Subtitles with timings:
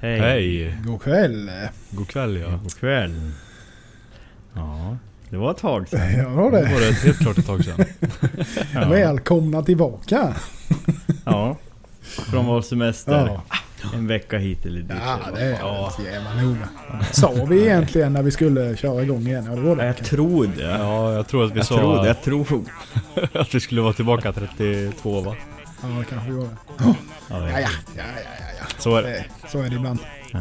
[0.00, 0.18] Hej.
[0.20, 0.76] Hej!
[0.84, 1.50] God kväll.
[1.90, 2.50] God kväll ja.
[2.62, 3.30] God kväll.
[4.54, 4.96] Ja,
[5.30, 6.12] det var ett tag sedan.
[6.18, 6.72] Ja, var Det det.
[6.72, 7.84] var det helt klart ett tag sedan.
[8.74, 8.88] Ja.
[8.88, 10.34] Välkomna tillbaka.
[11.24, 11.56] ja.
[12.02, 13.12] Från vår semester.
[13.26, 13.42] Ja,
[13.94, 14.90] En vecka hit eller dit.
[15.06, 15.92] ja det är Ja.
[16.12, 16.68] jävla noga.
[17.12, 19.44] Sa vi egentligen när vi skulle köra igång igen?
[19.48, 19.86] Ja, det var det.
[19.86, 20.62] Jag tror det.
[20.62, 22.06] Ja, jag tror att vi Jag sa.
[22.06, 22.64] Jag tror.
[23.32, 25.34] att vi skulle vara tillbaka 32 va?
[25.82, 26.50] Ja, det kanske vi var det.
[26.78, 26.94] Ja,
[27.30, 28.02] ja, ja, ja.
[28.80, 29.08] Så är det.
[29.08, 29.98] Det- Så är det ibland.
[30.32, 30.38] ja.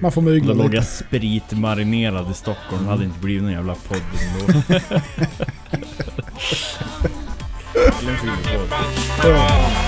[0.00, 0.76] Man får mygla lite.
[0.76, 2.82] jag spritmarinerad i Stockholm.
[2.84, 4.62] Det hade inte blivit någon jävla podd ändå.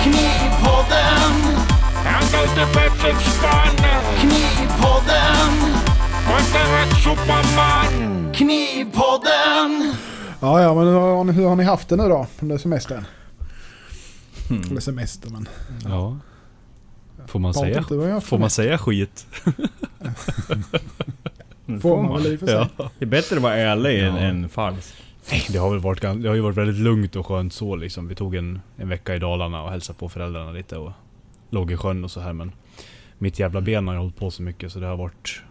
[0.02, 1.32] Knivpodden,
[2.04, 3.14] han går till bättre
[4.20, 5.50] Knivpodden,
[7.04, 8.32] Superman.
[8.34, 9.94] Knivpodden.
[10.40, 12.26] Ja, ja, men hur har, ni, hur har ni haft det nu då?
[12.40, 13.04] Under semestern?
[14.48, 14.62] Hmm.
[14.70, 15.48] Eller semester, men...
[15.84, 16.16] Ja.
[17.30, 19.26] Får man Patrik, säga, får man säga skit?
[21.82, 22.68] Får man väl i för sig.
[22.76, 22.90] Ja.
[22.98, 24.20] Det är bättre att vara ärlig än, Ja.
[24.20, 24.94] än falsk.
[25.30, 28.08] Nej, det har väl varit, det har ju varit väldigt lugnt och skönt så liksom.
[28.08, 30.92] Vi tog en, en vecka i Dalarna och hälsade på föräldrarna lite och
[31.50, 32.52] låg i sjön och så här men
[33.18, 35.42] mitt jävla ben har ju hållit på så mycket så det har varit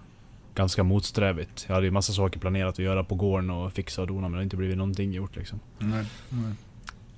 [0.56, 1.66] ganska motsträvigt.
[1.67, 4.32] Jag hade ju massa saker planerat att göra på gården och fixa och dona men
[4.32, 5.59] det har inte blivit någonting gjort liksom.
[5.78, 6.54] Nej, nej.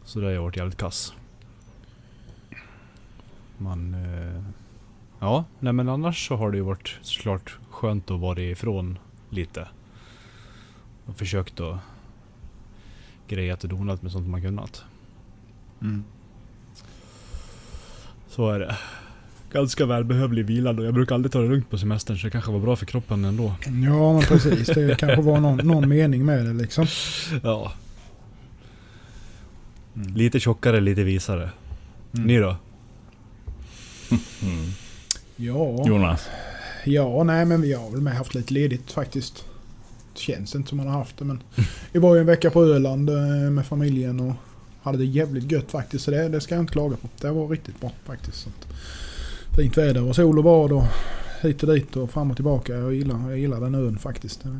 [0.05, 1.13] Så det har ju varit jävligt kass.
[3.61, 3.93] Man...
[3.93, 4.43] Eh,
[5.19, 9.67] ja, nej men annars så har det ju varit såklart skönt att vara ifrån lite.
[11.05, 11.79] Och försökt att
[13.27, 14.83] grejat och donat med sånt man kunnat.
[15.81, 16.03] Mm.
[18.27, 18.77] Så är det.
[19.51, 20.83] Ganska välbehövlig vila då.
[20.83, 23.25] Jag brukar aldrig ta det lugnt på semestern så det kanske var bra för kroppen
[23.25, 23.55] ändå.
[23.65, 24.67] Ja, men precis.
[24.67, 26.87] Det kanske var någon, någon mening med det liksom.
[27.43, 27.73] Ja.
[29.95, 30.13] Mm.
[30.13, 31.49] Lite tjockare, lite visare.
[32.13, 32.27] Mm.
[32.27, 32.55] Ni då?
[34.11, 34.71] Mm.
[35.35, 35.87] Ja.
[35.87, 36.27] Jonas.
[36.85, 39.45] Ja, nej men vi har väl med haft lite ledigt faktiskt.
[40.13, 41.43] Det känns inte som man har haft det men
[41.91, 43.15] vi var ju en vecka på Öland eh,
[43.51, 44.33] med familjen och
[44.81, 46.05] hade det jävligt gött faktiskt.
[46.05, 47.07] Så det, det ska jag inte klaga på.
[47.21, 48.37] Det var riktigt bra faktiskt.
[48.37, 48.49] Så
[49.55, 50.83] fint väder och sol och bad och
[51.41, 52.73] hit och dit och fram och tillbaka.
[52.73, 54.43] Jag gillar, jag gillar den ön faktiskt.
[54.43, 54.59] Det är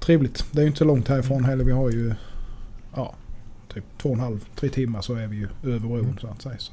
[0.00, 0.44] trevligt.
[0.50, 1.64] Det är ju inte så långt härifrån heller.
[1.64, 2.14] Vi har ju
[2.94, 3.14] ja,
[3.74, 6.42] typ två och en halv, tre timmar så är vi ju över ån så att
[6.42, 6.58] säga.
[6.58, 6.72] Så,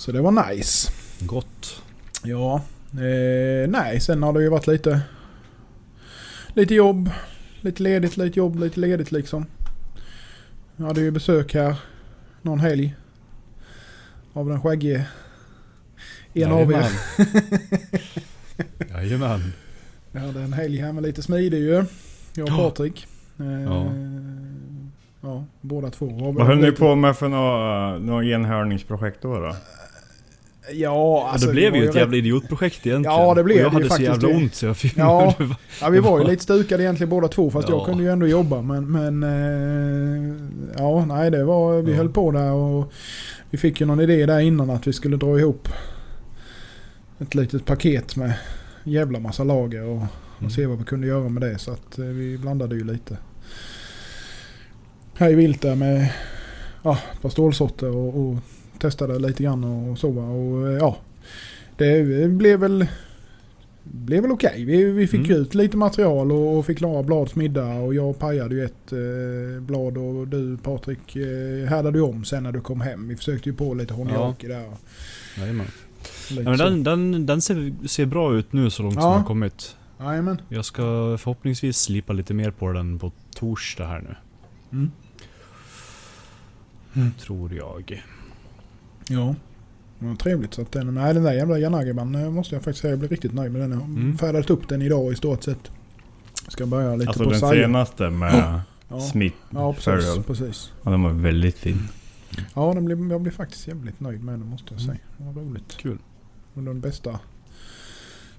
[0.00, 0.92] så det var nice.
[1.20, 1.82] Gott.
[2.24, 2.62] Ja,
[2.92, 5.00] eh, nej sen har det ju varit lite
[6.54, 7.10] lite jobb,
[7.60, 9.46] lite ledigt, lite jobb, lite ledigt liksom.
[10.76, 11.74] Jag hade ju besök här
[12.42, 12.94] någon helg
[14.32, 15.06] av den skäggige.
[16.34, 16.86] En av er.
[18.90, 19.52] Jajamän.
[20.12, 21.84] Jag hade en helg här med lite smidig ju.
[22.34, 23.06] Jag och Patrik.
[23.40, 23.92] Eh, Ja.
[25.20, 25.44] ja.
[25.60, 26.32] båda två.
[26.32, 29.38] Vad höll ni på med för några, några enhörningsprojekt då?
[29.40, 29.54] då?
[30.72, 33.16] Ja, alltså det blev ju ett jävla idiotprojekt egentligen.
[33.18, 34.34] Ja, det blev och jag det hade så jävla det.
[34.34, 34.96] ont så jag fick...
[34.98, 35.34] Ja.
[35.38, 37.74] var- Ja, vi var ju lite stukade egentligen båda två fast Ja.
[37.76, 38.62] jag kunde ju ändå jobba.
[38.62, 40.34] Men, men eh,
[40.78, 41.96] ja, nej det var, vi Ja.
[41.96, 42.92] höll på där och
[43.50, 45.68] vi fick ju någon idé där innan att vi skulle dra ihop
[47.18, 48.32] ett litet paket med
[48.84, 50.02] jävla massa lager och, och
[50.40, 50.50] Mm.
[50.50, 51.58] se vad vi kunde göra med det.
[51.58, 53.16] Så att eh, vi blandade ju lite
[55.16, 56.12] här i vilt där med
[56.82, 58.36] ja, ett par stålsorter och, och
[58.80, 60.08] testade lite grann och så.
[60.18, 60.96] Och eh, ja,
[61.76, 62.86] det blev väl
[63.82, 64.64] blev väl okej.
[64.64, 65.42] Vi, vi fick Mm.
[65.42, 69.62] ut lite material och, och fick klara Blads middag och jag pajade ju ett eh,
[69.62, 73.08] blad och du Patrik eh, härdade ju om sen när du kom hem.
[73.08, 74.70] Vi försökte ju på lite honjaki där.
[75.38, 75.66] Jajamän.
[76.30, 79.08] Ja, men den, den, den ser, ser bra ut nu så långt som Ja.
[79.08, 79.76] den har kommit.
[80.00, 80.40] Jajamän.
[80.48, 80.82] Jag ska
[81.20, 84.14] förhoppningsvis slipa lite mer på den på torsdag här nu.
[84.72, 84.90] Mm.
[86.94, 87.12] Mm.
[87.20, 88.04] Tror jag.
[89.10, 89.34] Ja.
[89.98, 90.54] Ja, trevligt.
[90.54, 92.90] Så att den, nej, den där jävla Janagiban måste jag faktiskt säga.
[92.92, 93.70] Jag blir riktigt nöjd med den.
[93.70, 94.18] Jag har Mm.
[94.18, 95.70] färdat upp den idag i stort sett.
[96.48, 97.64] Ska börja lite Alltså på den Saja.
[97.66, 99.00] senaste med Ja.
[99.00, 99.36] Smith.
[99.50, 100.26] Ja, precis.
[100.26, 100.72] Precis.
[100.84, 101.88] Ja, den var väldigt fin.
[102.54, 104.96] Ja, den blir, jag blir faktiskt jävligt nöjd med den måste jag Mm.
[104.96, 105.08] säga.
[105.18, 105.76] Det var roligt.
[105.76, 105.98] Kul.
[106.54, 107.18] Och den bästa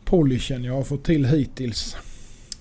[0.05, 1.97] polishen jag har fått till hittills.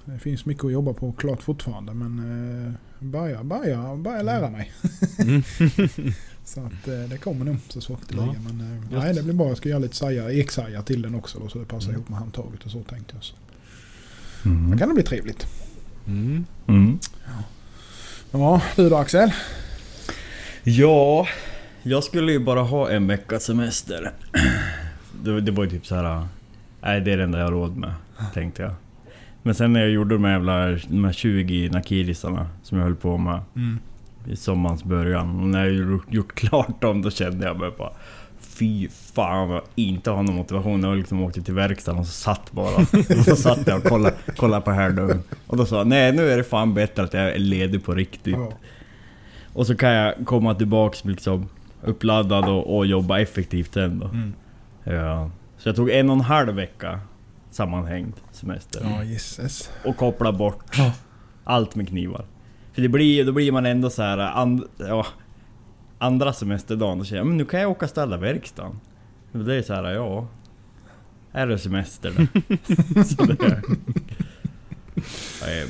[0.05, 2.19] Det finns mycket att jobba på klart fortfarande men
[2.67, 2.73] eh,
[3.09, 4.73] börja, börja, börja lära mig.
[5.19, 5.43] Mm.
[6.55, 8.35] Så att eh, det kommer nog så småningom.
[8.35, 8.41] Ja.
[8.53, 9.49] Men eh, nej, det blir bra.
[9.49, 11.95] Jag ska göra lite saja, eksaja till den också då, så det passar Mm.
[11.97, 13.25] ihop med handtaget och så tänkte jag.
[13.25, 13.35] Så.
[14.45, 14.71] Mm.
[14.71, 15.47] Då kan det bli trevligt.
[16.07, 16.47] Mm.
[16.67, 16.99] Mm.
[18.31, 19.33] Ja, du då Axel?
[20.65, 21.27] Ja,
[21.83, 24.13] jag skulle ju bara ha en veckas semester.
[25.25, 26.27] Det, det var ju typ så här.
[26.83, 27.93] Nej, det är det enda jag har råd med,
[28.35, 28.73] tänkte jag.
[29.43, 32.97] Men sen när jag gjorde de här jävla de här 20 nakirisarna som jag höll
[32.97, 33.41] på med
[34.27, 35.41] i sommarens början.
[35.41, 37.93] Och när jag gjort, gjort klart dem då kände jag mig bara...
[38.41, 40.83] fy fan vad jag inte har någon motivation.
[40.83, 42.77] Jag liksom åkte till verkstaden och så satt bara.
[43.19, 45.23] Och så satt jag och kollade, kollade på härdörren.
[45.47, 47.95] Och då sa jag, nej nu är det fan bättre att jag är ledig på
[47.95, 48.37] riktigt.
[48.37, 48.53] Ja.
[49.53, 51.49] Och så kan jag komma tillbaks liksom
[51.83, 54.07] uppladdad och, och jobba effektivt sen då.
[54.07, 54.33] Mm.
[54.85, 55.31] Ja.
[55.59, 57.01] Så jag tog en och en halv vecka
[57.51, 59.05] sammanhängd semester.
[59.39, 59.49] Ja.
[59.91, 60.93] Och koppla bort Ja.
[61.45, 62.25] allt med knivar.
[62.81, 65.07] För det blir, då blir man ändå så här, and, ja,
[65.99, 68.81] andra semesterdagen, då känner jag men nu kan jag åka och ställa verkstaden.
[69.33, 70.29] Det är så här, ja...
[71.33, 72.27] Är det semester då?
[73.05, 73.63] så det,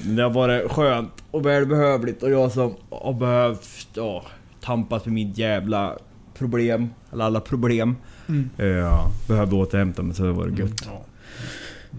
[0.05, 4.25] det har varit skönt och välbehövligt och jag som har behövt ja,
[4.61, 5.99] tampas med mitt jävla
[6.35, 7.97] problem, eller alla problem.
[8.29, 8.51] Mm.
[8.57, 10.87] Ja, behövde återhämta mig så det var det gött.
[10.87, 11.05] Ja.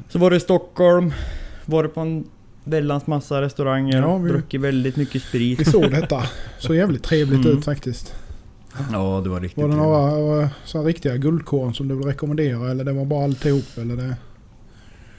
[0.09, 1.13] Så var det i Stockholm,
[1.65, 2.25] var det på en
[2.63, 5.19] väldans massa restauranger, Ja, vi- druckit väldigt mycket Vi
[5.55, 5.71] sprit.
[5.71, 6.23] såg detta.
[6.59, 7.57] Så jävligt trevligt Mm.
[7.57, 8.15] ut faktiskt.
[8.91, 12.05] Ja, det var riktigt Var det några eh, så här riktiga guldkorn som du vill
[12.07, 13.77] rekommendera eller det var bara alltihop?
[13.77, 14.15] Eller det...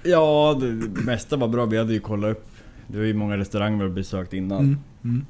[0.04, 1.64] Ja, det, det mesta var bra.
[1.66, 2.46] Vi hade ju kollat upp.
[2.86, 4.58] Det var ju många restauranger vi hade besökt innan.
[4.58, 4.78] Mm.
[5.04, 5.24] Mm.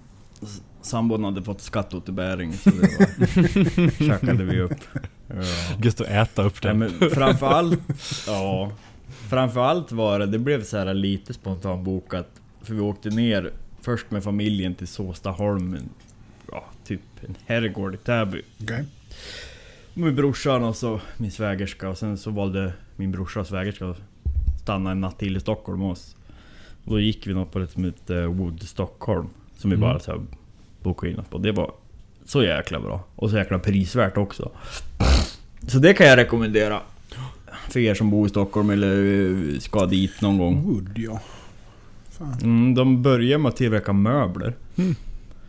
[0.82, 3.90] Sambon hade fått skatteåterbäring så det var...
[4.08, 4.74] käkade vi upp.
[5.28, 5.34] Ja.
[5.82, 6.74] Gött att äta upp det.
[6.74, 7.80] men framförallt...
[8.26, 8.70] Ja.
[9.32, 12.26] Framförallt var det, det blev så här lite spontant bokat.
[12.62, 13.50] För vi åkte ner
[13.80, 15.74] först med familjen till Såstaholm.
[15.74, 15.88] en-
[16.52, 18.42] Ja, typ en herrgård i Täby.
[18.62, 18.84] Okej.
[19.94, 23.98] Med brorsan och så min svägerska och sen så valde min brorsa och svägerska att
[24.62, 26.16] stanna en natt till i Stockholm med oss.
[26.84, 29.28] Och då gick vi något på det som heter Wood Stockholm.
[29.56, 29.88] Som vi Mm.
[29.88, 30.20] bara så här
[30.82, 31.38] bokade in oss på.
[31.38, 31.72] Det var
[32.24, 33.04] så jäkla bra.
[33.16, 34.50] Och så jäkla prisvärt också.
[35.68, 36.80] Så det kan jag rekommendera.
[37.68, 40.62] För er som bor i Stockholm eller eh, ska dit någon gång.
[40.62, 41.20] Wood ja.
[42.10, 42.38] Fan.
[42.42, 44.54] Mm, de börjar med att tillverka möbler.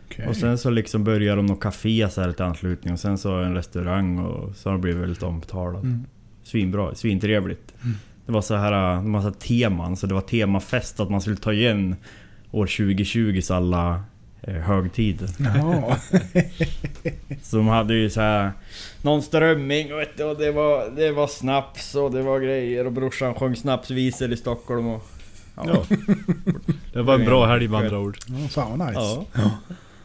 [0.06, 0.26] Okej.
[0.28, 3.34] Och sen så liksom börjar de något café så här lite anslutning och sen så
[3.34, 5.84] en restaurang och så har de blivit väldigt omtalad.
[5.84, 6.04] Mm.
[6.42, 7.74] Svinbra, svintrevligt.
[8.26, 11.52] Det var så här en massa teman, så det var temafest att man skulle ta
[11.52, 11.96] igen
[12.50, 14.04] år 2020s alla
[14.46, 15.28] eh, högtider.
[15.38, 15.96] Ja.
[17.42, 18.52] Så de hade ju så här
[19.02, 22.86] någon strömming och, vet du, och det, var, det var snaps och det var grejer
[22.86, 25.06] och brorsan sjöng snapsvisor i Stockholm och...
[25.56, 25.84] Ja.
[26.92, 28.16] Det var en bra helg med andra ord.
[28.26, 28.48] ja.
[28.48, 29.00] Fan vad nice.
[29.00, 29.24] Ja.
[29.34, 29.50] ja.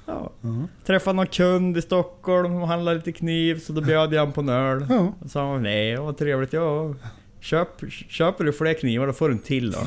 [0.09, 0.31] Ja.
[0.85, 4.41] Träffade någon kund i Stockholm och handlade lite kniv så då bjöd jag han på
[4.41, 4.85] en öl.
[4.89, 5.13] Ja.
[5.19, 6.93] Och sa han, nej vad trevligt, ja.
[7.41, 7.67] Köp,
[8.09, 9.79] köper du fler knivar då får du en till då.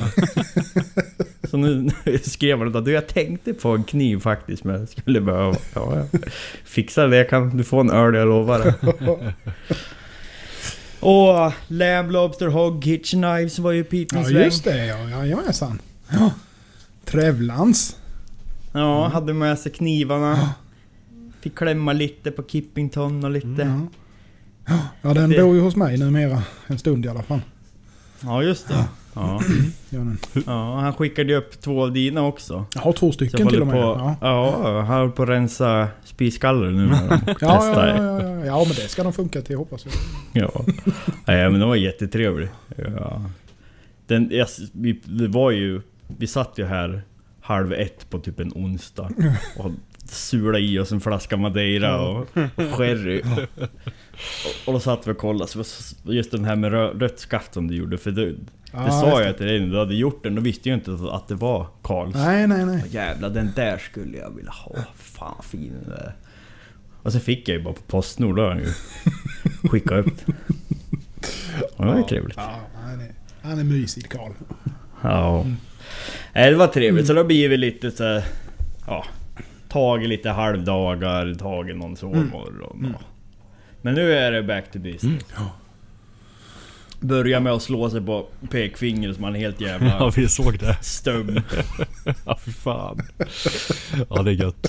[1.49, 1.89] så nu
[2.23, 5.55] skrev han att du jag tänkte på en kniv faktiskt men jag skulle behöva.
[5.73, 6.19] Ja, ja.
[6.63, 8.73] Fixa det, kan du få en öl jag lovar dig.
[10.99, 15.09] Och Lamb Lobster Hog Kitchen Knives var ju min Ja just det ja.
[15.09, 15.81] Jajamensan.
[16.09, 16.31] Ja.
[17.05, 17.97] Trevlans.
[18.71, 20.49] Ja, hade med sig knivarna.
[21.41, 23.47] Fick klämma lite på Kippington och lite.
[23.57, 23.87] Ja.
[25.01, 26.43] Ja den Det- bor ju hos mig numera.
[26.67, 27.41] En stund i alla fall.
[28.21, 28.85] Ja, just det.
[29.15, 29.41] Ja.
[29.89, 30.17] Den.
[30.45, 32.65] ja, han skickade ju upp två av dina också.
[32.75, 33.75] Jag har två stycken till och med.
[33.75, 34.15] på, Ja.
[34.21, 37.19] ja, han håller på att rensa spiskallar nu med dem.
[37.27, 38.57] Ja, ja, ja, ja, ja.
[38.59, 39.93] men det ska de funka till hoppas jag.
[40.43, 40.65] Ja.
[41.25, 42.51] Nej, men det var jättetrevligt.
[42.75, 43.21] Ja.
[44.07, 45.81] Den, jag, vi, det var ju...
[46.17, 47.01] Vi satt ju här
[47.41, 49.09] halv ett på typ en onsdag.
[49.57, 49.71] Och
[50.13, 53.21] sula i oss en flaska madeira och, och sherry.
[53.21, 55.47] Och, och då satt vi och kollade.
[55.51, 55.63] Så
[56.03, 57.97] just den här med rö, rött skaft som du gjorde.
[57.97, 58.35] För det, det
[58.71, 60.35] Ja, sa jag till dig när du hade gjort den.
[60.35, 62.15] Då visste jag inte att det var Karls.
[62.15, 62.83] Nej, nej, nej.
[62.89, 64.75] Jävlar, den där skulle jag vilja ha.
[64.95, 66.13] Fan vad fin den är.
[67.03, 68.65] Och så fick jag ju bara på Postnord, då har ju
[69.69, 70.35] skickat upp den.
[71.77, 72.37] Ja, det var ju trevligt.
[72.37, 74.31] Ja, han är, han är mysig Karl.
[75.01, 75.45] Ja.
[76.33, 77.07] Nej, det var trevligt.
[77.07, 78.23] Så då blir vi lite så här,
[78.87, 79.05] Ja.
[79.73, 82.77] Tagit lite halvdagar, tagit någon sovmorgon.
[82.79, 82.95] Mm.
[82.95, 83.01] och-
[83.81, 85.23] Men nu är det back to business.
[85.35, 85.49] Ja.
[86.99, 90.59] Börja med att slå sig på pekfingret som man är helt Ja, jävla vi såg
[90.59, 90.77] det.
[90.83, 91.39] stum.
[92.25, 93.01] Ja, fy fan.
[94.09, 94.67] Ja, det är gött.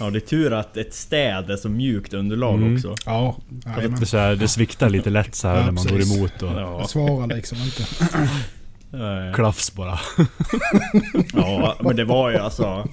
[0.00, 2.74] Ja, det är tur att ett städ är så mjukt underlag Mm.
[2.74, 2.94] också.
[3.06, 4.02] Ja, Det, jajamän.
[4.02, 6.08] är så här, det sviktar lite lätt så här Ja, när man precis.
[6.10, 6.78] går emot och Ja.
[6.80, 7.82] Jag svarar liksom inte.
[8.98, 9.34] Nej.
[9.34, 9.98] klafs bara.
[11.32, 12.88] Ja, men det var ju alltså...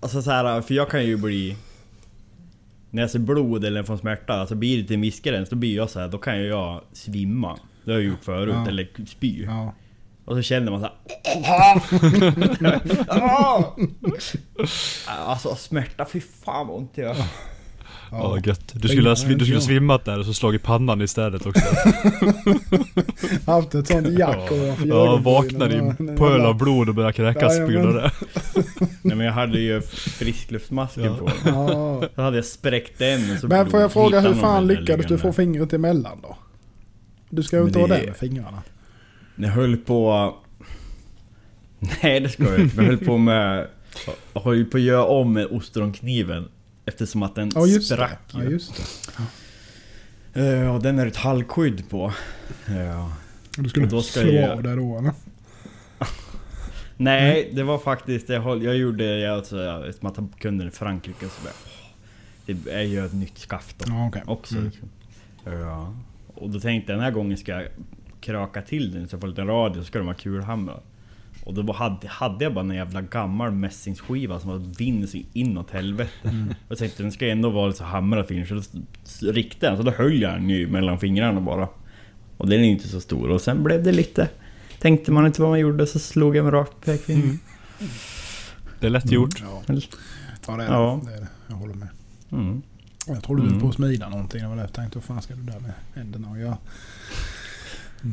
[0.00, 1.56] Alltså så här, för jag kan ju bli...
[2.90, 5.90] När jag ser blod eller får smärta, alltså blir det till miskgräns, då blir jag
[5.90, 7.58] så här, då kan ju jag svimma.
[7.84, 8.68] Det har jag gjort förut, Ja.
[8.68, 9.44] eller spy.
[9.44, 9.74] Ja.
[10.24, 10.94] Och så känner man så här.
[15.26, 17.16] Alltså smärta, fy fan vad ont det gör.
[18.10, 18.42] Ja, Ja.
[18.44, 18.72] gött.
[18.72, 19.60] Du skulle, ha, du skulle Ja.
[19.60, 21.60] svimmat där och så slagit pannan istället också.
[23.46, 27.12] Haft ett sånt jack ovanför Ja, vaknar i och- en pöl av blod och börjar
[27.12, 28.10] kräkas på grund av det.
[29.02, 31.16] Nej men jag hade ju friskluftsmasken Ja.
[31.16, 31.30] på.
[31.44, 32.02] Ja.
[32.14, 35.18] Så hade jag spräckt den och så Men får jag fråga hur fan lyckades du
[35.18, 36.36] få fingret emellan då?
[37.30, 38.62] Du ska ju inte ha det- det med fingrarna.
[39.36, 40.34] Jag höll på...
[42.02, 42.76] Nej det ska jag inte.
[42.76, 43.66] Jag höll på med...
[44.32, 46.48] Jag höll på att göra om med ostronkniven.
[46.88, 47.94] Eftersom att den Ja just det.
[47.94, 48.50] sprack Ja, ju.
[48.50, 48.72] just
[50.34, 50.40] det.
[50.40, 52.12] Eh, Och den är ett halkskydd på.
[52.68, 53.12] Ja.
[53.56, 55.12] Du skulle då ska slå jag- av det då eller?
[56.96, 58.28] Nej, det var faktiskt...
[58.28, 59.04] Jag, jag gjorde...
[59.18, 61.52] Jag, alltså, jag, eftersom att han kunde i Frankrike så bara...
[62.46, 63.92] Det är ju ett nytt skaft då.
[63.92, 64.22] Ja okej.
[64.26, 64.54] också.
[64.54, 64.64] Mm.
[64.66, 64.88] Liksom.
[65.44, 65.94] Ja.
[66.34, 67.68] Och då tänkte jag den här gången ska jag
[68.20, 70.80] kraka till den så jag får lite radio så ska de ha kulhamrar.
[71.48, 75.70] Och då hade, hade jag bara en jävla gammal mässingsskiva som var vind så inåt
[75.70, 76.10] helvete.
[76.28, 76.48] Mm.
[76.48, 78.62] Och jag tänkte den ska ändå vara lite så hamrad fin så då
[79.32, 81.68] riktade jag den, så då höll jag den ju mellan fingrarna bara.
[82.36, 84.28] Och den är ju inte så stor och sen blev det lite...
[84.78, 87.22] Tänkte man inte vad man gjorde så slog jag med rakt pekfinger.
[87.24, 87.38] Mm.
[88.80, 89.40] Det är lätt gjort.
[89.40, 89.62] Ja.
[89.68, 89.80] Mm.
[90.46, 91.00] ja det är Ja.
[91.04, 91.10] det.
[91.10, 91.28] det är det.
[91.48, 91.88] Jag håller med.
[92.32, 92.62] Mm.
[93.06, 93.58] Jag trodde du Mm.
[93.58, 94.42] var på att smida någonting.
[94.42, 94.98] Det var det jag tänkte.
[94.98, 96.56] Vad fan ska du där med händerna och göra?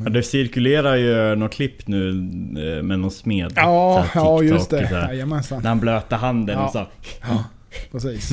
[0.03, 3.53] Ja, det cirkulerar ju något klipp nu eh, med någon smed.
[3.55, 4.95] Ja, ja just TikTok, det.
[5.09, 5.61] Jajamensan.
[5.61, 6.65] När han blöter handen Ja.
[6.65, 6.87] och så.
[7.21, 7.43] Ja,
[7.91, 8.31] precis.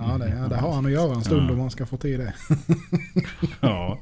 [0.00, 1.52] Ja, det, ja, det har han att göra en stund Ja.
[1.52, 2.32] om man ska få till det.
[3.60, 3.98] Ja.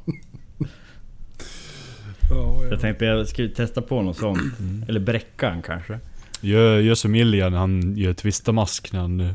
[2.31, 4.41] Ja, Jag tänkte jag skulle testa på något sånt.
[4.89, 5.99] Eller bräckan kanske.
[6.41, 9.31] Gör, gör som Ilja när han gör twistamask när han eh,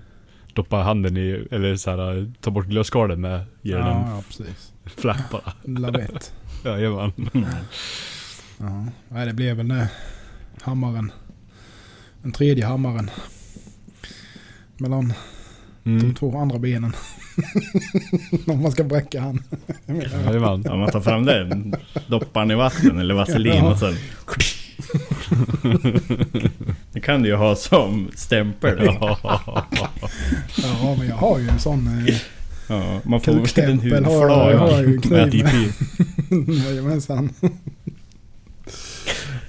[0.53, 4.23] doppar handen i, eller så här, eh, tar bort glödskalet med, ger den ja, ja,
[4.27, 4.73] precis.
[4.85, 5.53] flapp bara.
[5.79, 6.33] Lavett.
[6.63, 7.11] Jajamän.
[8.57, 9.87] Ja, nej, det blev väl det.
[10.61, 11.11] Hammaren.
[12.21, 13.09] Den tredje hammaren.
[14.77, 15.13] Mellan de
[15.85, 16.13] Mm.
[16.15, 16.93] två andra benen.
[18.47, 19.43] Om man ska bräcka han.
[19.85, 20.61] Jajamän.
[20.65, 21.75] Ja, man tar fram den.
[22.07, 23.95] Doppar den i vatten eller vaselin och sen...
[26.91, 28.79] Det kan du ju ha som stämpel.
[29.01, 29.19] Ja.
[30.63, 32.15] Ja, men jag har ju en sån eh,
[32.67, 33.45] Ja, man får ju en
[35.29, 35.43] DP.
[35.43, 35.73] med.
[36.65, 37.29] Jajamensan.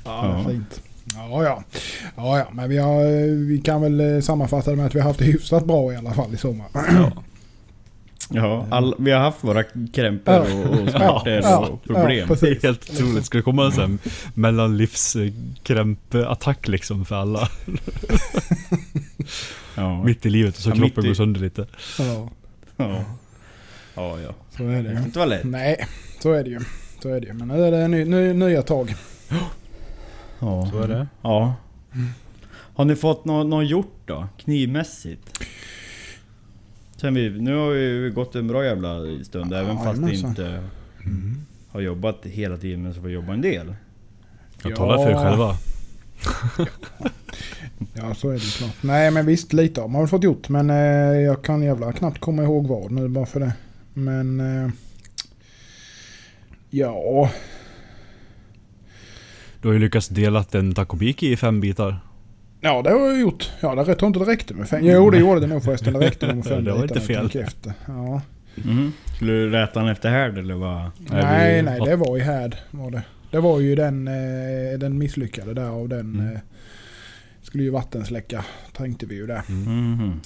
[0.04, 0.50] Ja, Ja.
[0.50, 0.80] fint.
[1.14, 1.62] Ja, ja.
[2.16, 2.47] Ja, ja.
[2.52, 3.11] Men vi, har, eh,
[3.49, 5.97] vi kan väl eh, sammanfatta det med att vi har haft det hyfsat bra i
[5.97, 6.66] alla fall i sommar.
[8.30, 9.62] Ja, all, vi har haft våra
[9.94, 10.47] krämpor och,
[10.80, 12.26] och smärtor Ja, och problem.
[12.30, 12.37] ja.
[12.40, 13.26] Det är helt otroligt.
[13.26, 13.99] Ska det komma en sån
[14.35, 17.49] mellanlivskrämpattack liksom för alla?
[19.76, 20.04] Ja.
[20.04, 21.66] Mitt i livet och så Ja, kroppen går sönder lite.
[21.99, 22.28] Ja,
[22.76, 23.04] Ja.
[23.95, 24.35] Ja, ja.
[24.57, 24.99] så är det ju.
[24.99, 25.45] inte vara lätt.
[25.45, 25.87] Nej,
[26.21, 26.61] så är det ju.
[27.02, 27.33] Så är det ju.
[27.33, 28.95] Men nu är det ny, ny, nya tag.
[30.40, 30.69] Ja.
[30.73, 31.07] Så är det.
[31.23, 31.54] Ja.
[32.75, 34.28] Har ni fått något, något gjort då?
[34.38, 35.45] Knivmässigt?
[36.97, 40.62] Sen vi, nu har vi gått en bra jävla stund även fast vi inte
[41.71, 43.75] har jobbat hela tiden men så får vi jobba en del.
[44.62, 45.23] Jag talar för er Ja.
[45.23, 45.57] själva.
[47.95, 48.76] Ja, så är det klart.
[48.83, 50.49] Nej, men visst lite har man väl fått gjort.
[50.49, 50.76] Men eh,
[51.21, 53.52] jag kan jävla knappt komma ihåg vad nu bara för det.
[53.95, 54.40] Men...
[54.40, 54.71] Eh,
[56.71, 57.31] ja,
[59.62, 61.99] Du har ju lyckats dela en takobiki i fem bitar.
[62.61, 63.50] Ja, det har jag gjort.
[63.61, 64.81] Ja, det tror inte det räckte med fem.
[64.87, 65.93] Jo, det gjorde det nog förresten.
[65.93, 67.31] Det räckte nog med fem Det var bitar, inte jag fel.
[67.31, 67.73] tänker Efter.
[67.87, 68.21] Ja.
[68.54, 68.93] Mhm.
[69.16, 70.90] Skulle du rätta den efter härd eller vad?
[70.99, 72.57] Nej, vi- nej, det var i härd.
[72.71, 73.02] Var det.
[73.31, 76.38] det var ju den, eh, den misslyckade där och den Mm.
[77.55, 78.45] Skulle ju vattensläcka.
[78.73, 79.43] Tänkte vi ju där.
[79.49, 80.21] Mhm.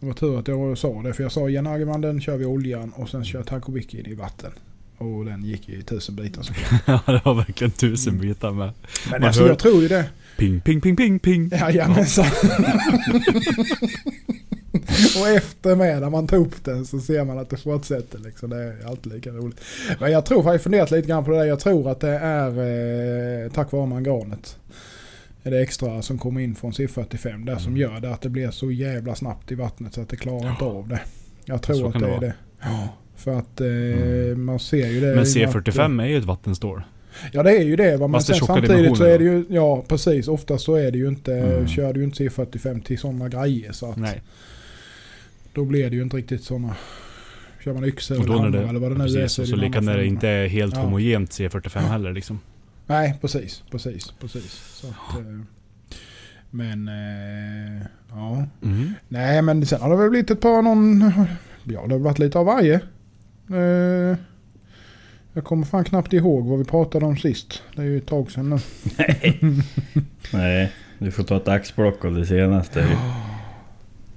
[0.00, 1.12] Det var tur att jag sa det.
[1.12, 4.50] För jag sa Janageman den kör vi oljan och sen kör Takovicki in i vatten.
[4.98, 6.80] Och den gick i tusen bitar såklart.
[7.06, 8.70] Ja, det var verkligen tusen bitar med.
[9.10, 10.04] Men Man alltså hör- jag tror ju det.
[10.38, 11.48] Ping, ping, ping, ping, ping.
[11.48, 12.26] Jajamensan.
[15.20, 18.50] och efter med när man tar upp den så ser man att det fortsätter liksom.
[18.50, 19.60] Det är alltid lika roligt.
[20.00, 21.44] Men jag tror faktiskt funderat lite grann på det där.
[21.44, 22.48] Jag tror att det är
[23.44, 24.56] eh, tack vare manganet.
[25.46, 28.50] Är det extra som kommer in från C45 där som gör det att det blir
[28.50, 31.00] så jävla snabbt i vattnet så att det klarar inte av det.
[31.44, 32.34] Jag tror Så att det det är det.
[32.62, 32.88] Ja.
[33.16, 34.44] För att eh, Mm.
[34.44, 35.06] man ser ju det.
[35.06, 36.82] Men i och med att- C45 är ju ett vattenstål.
[37.32, 37.96] Ja det är ju det.
[37.96, 40.28] va, Men sen samtidigt så är det ju, ja precis.
[40.28, 41.68] Oftast så är det ju inte, Mm.
[41.68, 43.72] kör du ju inte C45 till sådana grejer.
[43.72, 44.22] Så att Nej.
[45.52, 46.76] då blir det ju inte riktigt sådana.
[47.64, 49.08] Kör man yxor eller hammare eller vad det nu är.
[49.08, 50.80] precis, så är så lika när det inte är helt Ja.
[50.82, 52.40] homogent C45 heller liksom.
[52.86, 54.52] Nej precis, precis, precis.
[54.52, 55.40] Så att, eh,
[56.50, 58.46] men eh, ja.
[58.62, 58.92] Mm.
[59.08, 61.12] Nej men sen har det väl blivit ett par någon,
[61.64, 62.74] ja det har varit lite av varje.
[63.50, 64.18] Eh,
[65.32, 67.62] jag kommer fan knappt ihåg vad vi pratade om sist.
[67.76, 68.58] Det är ju ett tag sedan nu.
[70.32, 72.98] Nej, du får ta ett axplock av det senaste.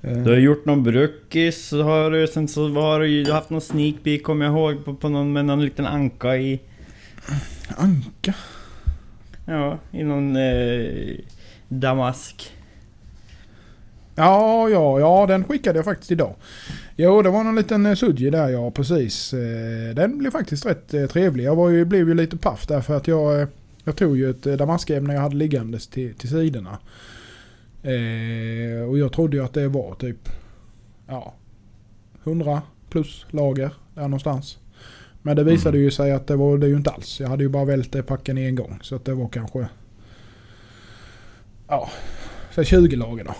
[0.02, 3.62] Du har gjort någon bruckis, så har du, sen så har du ju haft någon
[3.62, 6.60] sneak peek kommer jag ihåg på, på någon med någon liten anka i...
[7.78, 8.34] Anka?
[9.50, 11.16] Ja, i någon eh,
[11.68, 12.54] damask.
[14.16, 16.36] Ja, ja, ja, den skickade jag faktiskt idag.
[16.96, 19.34] Jo, det var någon liten eh, sudji där, ja precis.
[19.34, 21.44] Eh, den blev faktiskt rätt eh, trevlig.
[21.44, 23.48] Jag var ju, blev ju lite paff där för att jag,
[23.84, 26.78] jag tog ju ett damaskämne jag hade liggandes till, till sidorna.
[27.84, 30.30] Eh, och jag trodde ju att det var typ,
[31.08, 31.34] ja,
[32.24, 34.58] 100 plus lager där någonstans.
[35.22, 37.20] Men det visade ju sig att det var det ju inte alls.
[37.20, 38.80] Jag hade ju bara vält det packen en gång.
[38.82, 39.68] Så att det var kanske,
[41.68, 41.90] ja,
[42.56, 43.36] så 20 lager då.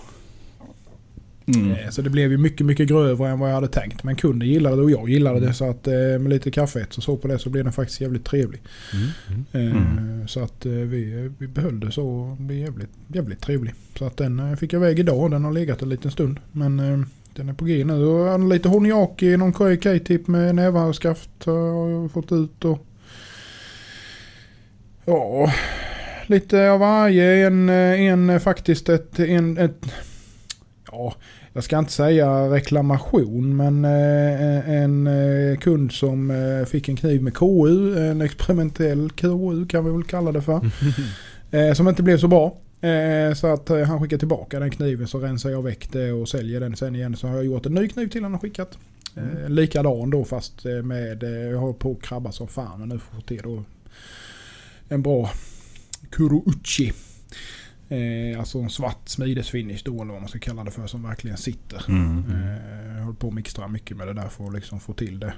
[1.56, 1.72] Mm.
[1.72, 4.04] Eh, Så det blev ju mycket, mycket grövre än vad jag hade tänkt.
[4.04, 5.54] Men kunden gillade det och jag gillade det.
[5.54, 8.26] Så att eh, med lite kaffeett och så på det så blev den faktiskt jävligt
[8.26, 8.62] trevlig.
[8.94, 9.08] Mm.
[9.54, 9.68] Mm.
[9.78, 10.28] Eh, Mm.
[10.28, 13.74] Så att vi, vi behöll det så det blev jävligt, jävligt trevlig.
[13.98, 15.32] Så att den fick jag iväg idag.
[15.32, 16.40] Den har legat en liten stund.
[16.52, 17.06] Men
[17.38, 18.06] den är på G nu.
[18.06, 22.66] Och lite honjak i någon K-tip med nävarskaft har jag fått ut.
[22.66, 22.86] Och,
[25.06, 25.54] ja,
[26.28, 27.48] lite av varje.
[27.48, 29.86] En, en faktiskt ett, en, ett
[30.92, 31.14] ja,
[31.54, 37.24] jag ska inte säga reklamation men eh, en eh, kund som eh, fick en kniv
[37.24, 40.62] med KU, en experimentell KU kan vi väl kalla det för.
[41.74, 42.58] som inte blev så bra.
[42.82, 46.30] Eh, så att eh, han skickar tillbaka den kniven så rensar jag väck det och
[46.30, 47.16] säljer den sen igen.
[47.16, 48.78] Så har jag gjort en ny kniv till han och skickat.
[49.16, 53.26] Eh, likadan då fast med, jag har på krabba som fan men nu får jag
[53.26, 53.64] till då
[54.90, 55.32] en bra
[56.10, 56.94] Kurouchi.
[57.90, 61.38] Eh, alltså en svart smidesfinish då eller vad man ska kalla det för som verkligen
[61.38, 61.86] sitter.
[61.88, 62.24] Mm.
[62.32, 65.20] Eh, jag håller på att mixtra mycket med det där för att liksom få till
[65.20, 65.34] det.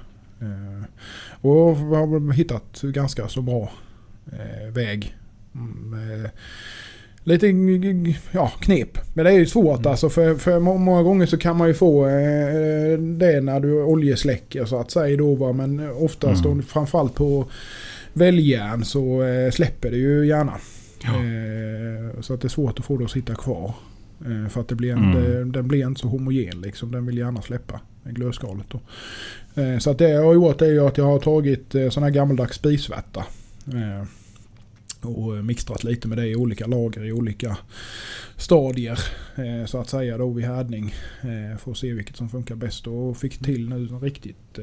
[1.40, 3.72] Och har väl hittat ganska så bra
[4.72, 5.16] väg.
[5.54, 6.28] Mm,
[7.24, 7.46] lite
[8.32, 8.98] ja, knep.
[9.14, 9.90] Men det är ju svårt Mm.
[9.90, 13.82] alltså för, för må- många gånger så kan man ju få eh, det när du
[13.82, 15.52] oljesläcker så att säga då va.
[15.52, 16.56] Men oftast Mm.
[16.58, 17.46] då, framförallt på
[18.12, 20.52] välljärn så eh, släpper det ju gärna.
[21.04, 21.08] Ja.
[21.14, 23.72] Eh, så att det är svårt att få det att sitta kvar.
[24.26, 25.12] Eh, för att det blir, Mm.
[25.14, 26.92] det, den blir inte så homogen liksom.
[26.92, 28.80] Den vill gärna släppa glödskalet då.
[29.62, 32.10] Eh, så att det jag har gjort är att jag har tagit eh, sån här
[32.10, 33.24] gammaldags spisvärta.
[35.02, 37.56] Och eh, mixtrat lite med det i olika lager i olika
[38.36, 38.98] stadier.
[39.36, 40.94] Eh, så att säga då vid härdning.
[41.22, 42.86] Eh, för att se vilket som funkar bäst.
[42.86, 44.58] Och fick till nu riktigt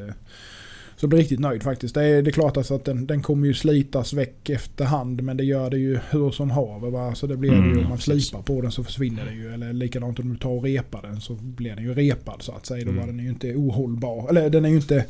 [0.99, 1.95] så jag blir riktigt nöjd faktiskt.
[1.95, 5.37] Det är, det är klart alltså att den, den kommer ju slitas väck efterhand men
[5.37, 6.89] det gör det ju hur som haver.
[6.89, 7.15] Va?
[7.15, 9.53] Så det blir det ju Mm, om man slipar på den så försvinner det ju.
[9.53, 12.65] Eller likadant om du tar och repar den så blir den ju repad så att
[12.65, 12.85] säga.
[12.85, 12.99] Då Mm.
[13.01, 14.29] var den är ju inte ohållbar.
[14.29, 15.05] Eller den är ju inte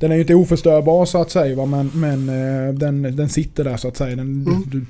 [0.00, 1.66] den är ju inte oförstörbar så att säga va?
[1.66, 4.16] men, men eh, den, den sitter där så att säga.
[4.16, 4.86] Den, du,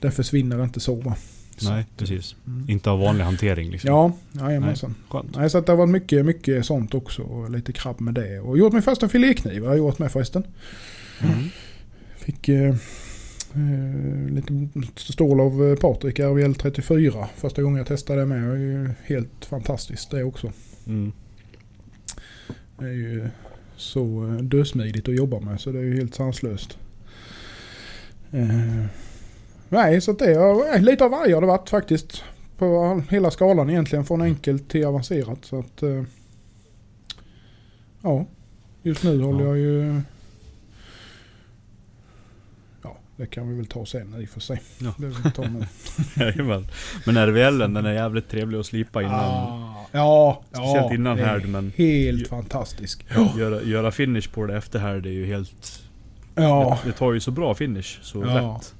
[0.00, 1.16] den försvinner inte så va.
[1.56, 2.36] Så Nej, att, precis.
[2.46, 2.70] mm.
[2.70, 3.90] Inte av vanlig hantering liksom.
[3.90, 4.94] Ja, jajamensan.
[5.08, 5.36] Skönt.
[5.36, 7.22] Nej, så att det har varit mycket, mycket sånt också.
[7.22, 8.40] Och lite krabb med det.
[8.40, 10.44] Och gjort min första filékniv har jag gjort med förresten.
[11.22, 11.48] Mm.
[12.16, 12.74] Fick eh,
[13.54, 14.32] eh,
[14.74, 17.28] lite stål av eh, Patrik RVL 34.
[17.36, 18.42] Första gången jag testade det med.
[18.42, 20.52] Det är ju helt fantastiskt det också.
[20.86, 21.12] Mm.
[22.78, 23.28] Det är ju
[23.80, 26.78] så eh, dösmidigt att jobba med så det är ju helt sanslöst.
[28.32, 28.84] Eh,
[29.68, 32.24] nej, så det är eh, lite av varje har det varit faktiskt.
[32.58, 35.44] På hela skalan egentligen från enkelt till avancerat.
[35.44, 36.02] Så att eh,
[38.02, 38.26] ja,
[38.82, 39.46] just nu håller Ja.
[39.48, 40.00] jag ju
[42.82, 44.60] Ja, det kan vi väl ta sen i och för sig.
[44.78, 44.94] Ja.
[44.98, 45.44] Det vi ta.
[46.24, 46.66] Jajamän.
[47.06, 49.14] Men RVLen den är jävligt trevlig att slipa innan.
[49.20, 53.04] Ah, ja, Speciellt ja, innan det är härd men Helt fantastisk.
[53.38, 55.82] göra, göra finish på det efter härd är ju helt...
[56.34, 56.78] Ja.
[56.84, 58.54] Det, det tar ju så bra finish så Ja.
[58.58, 58.74] lätt.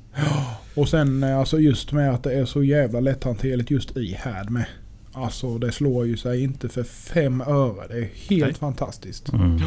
[0.75, 4.51] Och sen eh, alltså just med att det är så jävla lätthanterligt just i härd
[4.51, 4.65] med.
[5.13, 7.87] Alltså det slår ju sig inte för fem öre.
[7.89, 8.55] Det är helt Nej.
[8.55, 9.33] fantastiskt.
[9.33, 9.61] Mm.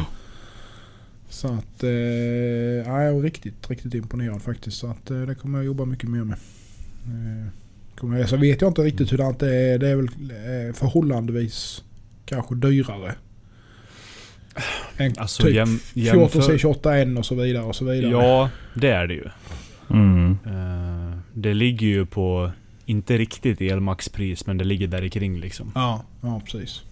[1.28, 4.76] Så att eh, ja, jag är riktigt, riktigt imponerad faktiskt.
[4.78, 6.38] Så att eh, det kommer jag jobba mycket mer med.
[7.06, 7.46] Eh,
[8.26, 9.24] så vet jag inte riktigt hur det
[9.56, 9.78] är.
[9.78, 11.84] Det är väl eh, förhållandevis
[12.26, 13.14] kanske dyrare.
[14.96, 16.40] Än Alltså typ jäm, 14 jämför...
[16.40, 18.10] C28N och så vidare och så vidare.
[18.12, 19.24] Ja, det är det ju.
[19.90, 20.38] Mm.
[20.46, 22.50] Eh, det ligger ju på,
[22.86, 25.72] inte riktigt elmaxpris, men det ligger där i kring liksom.
[25.74, 26.82] Ja, ja precis.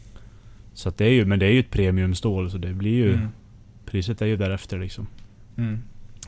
[0.75, 3.12] Så att det är ju, men det är ju ett premiumstål så det blir ju,
[3.15, 3.29] Mm.
[3.87, 5.07] priset är ju därefter liksom.
[5.59, 5.79] Mm.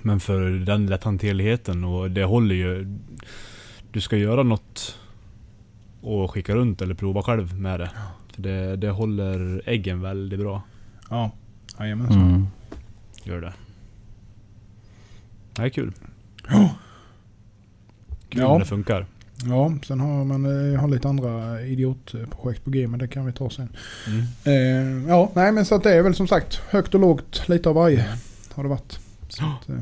[0.03, 2.99] Men för den lätthanterligheten och det håller ju...
[3.95, 4.99] Du ska göra något
[6.01, 7.91] och skicka runt eller prova själv med det.
[8.35, 10.63] För det, det håller äggen väldigt bra.
[11.11, 11.31] Ja,
[11.79, 12.29] jajamensan.
[12.29, 12.47] Mm.
[13.23, 13.53] Gör det.
[15.53, 15.93] Det är kul.
[16.49, 16.71] Ja.
[18.29, 18.53] Kul Ja.
[18.53, 19.07] när det funkar.
[19.45, 23.33] Ja, sen har man eh, har lite andra idiotprojekt på G men det kan vi
[23.33, 23.69] ta sen.
[24.07, 24.23] Mm.
[24.45, 27.69] Eh, ja, nej men så att det är väl som sagt högt och lågt, lite
[27.69, 28.05] av varje
[28.55, 28.99] har det varit.
[29.29, 29.79] Så att, eh.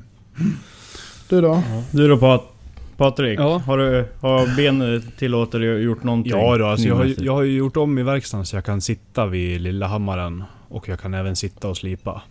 [1.28, 1.62] Du då?
[1.90, 2.51] Du då Pat?
[2.96, 3.58] Patrik, Ja.
[3.58, 6.32] har, du, har benet tillåter dig gjort någonting?
[6.32, 8.80] Ja då, alltså jag, har, jag har ju gjort om i verkstaden så jag kan
[8.80, 12.22] sitta vid lilla hammaren och jag kan även sitta och slipa.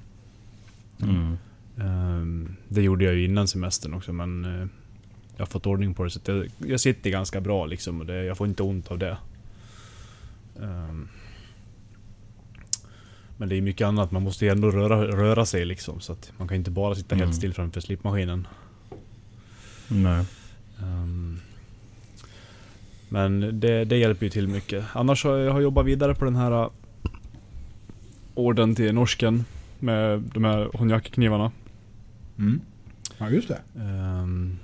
[1.02, 1.38] Mm.
[1.78, 4.67] Ehm, det gjorde jag ju innan semestern också men eh,
[5.36, 8.06] jag har fått ordning på det så att jag, jag sitter ganska bra liksom och
[8.06, 9.17] det, jag får inte ont av det.
[10.62, 11.08] Ehm,
[13.38, 16.32] men det är mycket annat, man måste ju ändå röra, röra sig liksom så att
[16.38, 17.28] man kan inte bara sitta Mm.
[17.28, 18.47] helt still framför slipmaskinen.
[19.88, 20.26] Nej.
[20.84, 21.39] Ehm,
[23.10, 24.86] men det, det hjälper ju till mycket.
[24.94, 26.70] Annars har jag jobbat vidare på den här uh,
[28.34, 29.46] orden till norsken
[29.80, 31.52] med de här honjakknivarna.
[32.38, 32.62] Mm.
[33.17, 33.62] Ja, just det.
[33.80, 34.58] Ehm,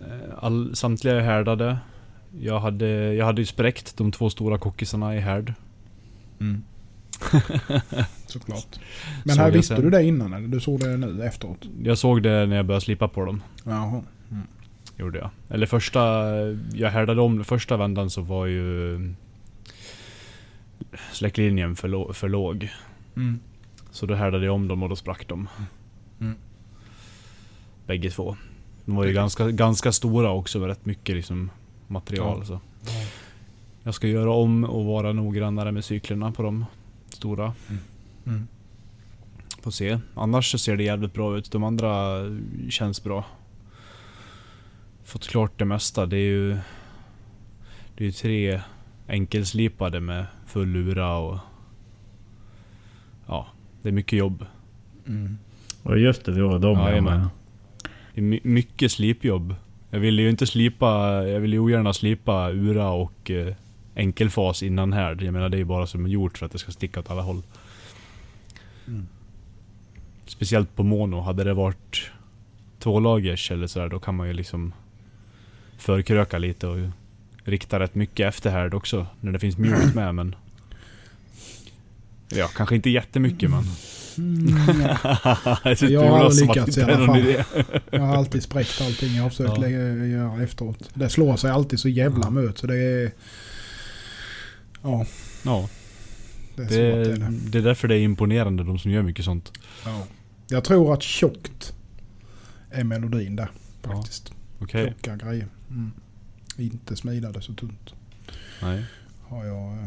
[0.00, 1.78] eh, all, samtliga är härdade.
[2.40, 5.54] Jag hade, jag hade ju spräckt de två stora kockisarna i härd.
[6.40, 6.62] Mm.
[8.26, 8.80] Såklart.
[9.24, 9.84] Men Såg här visste sen.
[9.84, 10.48] du det innan eller?
[10.48, 11.68] Du såg det nu efteråt?
[11.82, 13.42] Jag såg det när jag började slipa på dem.
[13.64, 14.02] Jaha.
[14.96, 15.30] Gjorde jag.
[15.48, 16.00] Eller första...
[16.74, 19.14] Jag härdade om första vändan så var ju...
[21.12, 22.68] Släcklinjen för, lå- för låg.
[23.16, 23.40] Mm.
[23.90, 25.48] Så då härdade jag om dem och då sprack de.
[26.20, 26.34] Mm.
[27.86, 28.36] Bägge två.
[28.84, 31.50] De var ju ganska, ganska stora också med rätt mycket liksom
[31.88, 32.38] material.
[32.38, 32.44] Ja.
[32.44, 32.60] Så.
[33.82, 36.64] Jag ska göra om och vara noggrannare med cyklerna på de
[37.08, 37.54] stora.
[38.26, 38.46] Mm.
[39.60, 39.98] Får se.
[40.14, 41.52] Annars så ser det jävligt bra ut.
[41.52, 42.20] De andra
[42.68, 43.24] känns bra.
[45.04, 46.06] Fått klart det mesta.
[46.06, 46.58] Det är ju...
[47.96, 48.60] Det är ju tre
[49.08, 51.38] enkelslipade med full lura och...
[53.26, 53.46] Ja,
[53.82, 54.46] det är mycket jobb.
[55.06, 55.38] Mm.
[55.82, 57.18] Och just det, det var de jag Jajamän.
[57.20, 57.28] med.
[58.14, 59.54] Det är my- mycket slipjobb.
[59.90, 60.88] Jag ville ju inte slipa...
[61.26, 63.54] Jag ville ju ogärna slipa ura och eh,
[63.94, 65.18] enkelfas innan här.
[65.22, 67.22] Jag menar det är ju bara som gjort för att det ska sticka åt alla
[67.22, 67.42] håll.
[68.86, 69.06] Mm.
[70.26, 71.20] Speciellt på mono.
[71.20, 72.10] Hade det varit
[72.78, 74.72] tvålagers eller sådär, då kan man ju liksom
[75.78, 76.78] förkröka lite och
[77.44, 79.06] rikta rätt mycket efter här också.
[79.20, 80.34] När det finns mjukt med men...
[82.28, 83.64] Ja, kanske inte jättemycket men...
[84.18, 84.98] Mm, ja.
[85.80, 87.44] jag har lyckats i alla fall.
[87.90, 89.68] Jag har alltid spräckt allting jag har försökt Ja.
[89.68, 90.90] göra efteråt.
[90.94, 93.12] Det slår sig alltid så jävla möt så det är...
[94.82, 95.06] Ja,
[95.44, 95.68] Ja,
[96.56, 97.12] det är det.
[97.12, 97.30] Är det.
[97.30, 99.52] det är därför det är imponerande de som gör mycket sånt.
[99.84, 100.06] Ja.
[100.48, 101.74] Jag tror att tjockt
[102.70, 103.50] är melodin där
[103.82, 104.32] faktiskt.
[104.58, 104.86] Okej.
[104.86, 105.48] Tjocka grejer.
[105.74, 105.92] Mm.
[106.56, 107.94] Inte smidade så tunt.
[108.62, 108.84] Nej.
[109.22, 109.84] Har jag eh,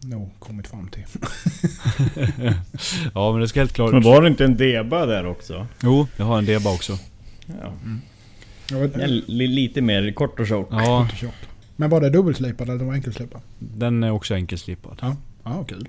[0.00, 1.04] nog kommit fram till.
[3.14, 3.92] ja men det ska helt klart...
[3.92, 5.66] Men var det inte en deba där också?
[5.82, 6.98] Jo, jag har en deba också.
[7.46, 7.72] Ja.
[8.70, 10.68] Jag vet, Ja, li- lite mer kort och tjock.
[10.70, 11.08] Ja.
[11.76, 13.40] Men var det dubbelslipad eller var det enkelslipad?
[13.58, 14.98] den är också enkelslipad.
[15.00, 15.88] Ja, ja kul.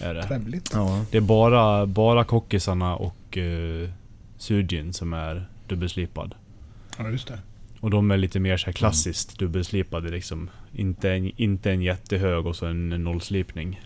[0.00, 0.22] Är det.
[0.22, 0.70] Trevligt.
[0.74, 1.04] Ja.
[1.10, 3.88] det är bara, bara kockisarna och uh,
[4.38, 6.34] Sujin som är dubbelslipad.
[6.98, 7.38] Ja, just det.
[7.82, 10.50] Och de är lite mer så här klassiskt dubbelslipade liksom.
[10.72, 13.80] Inte en, inte en jättehög och så en nollslipning.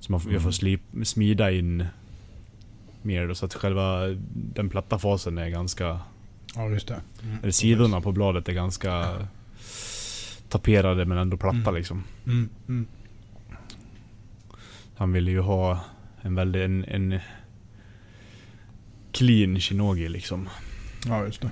[0.00, 1.86] Så man, får- jag får slip, smida in
[3.02, 4.00] mer då, så att själva
[4.34, 6.00] den platta fasen är ganska...
[6.54, 7.00] Ja, just det.
[7.42, 9.06] Eller sidorna på bladet är ganska
[10.48, 11.74] taperade men ändå platta Mm.
[11.74, 12.04] liksom.
[12.26, 12.86] Mm, mm.
[14.96, 15.80] Han ville ju ha
[16.22, 16.62] en väldigt...
[16.62, 17.18] En, en
[19.12, 20.48] clean Shinogi liksom.
[21.06, 21.50] Ja, just det.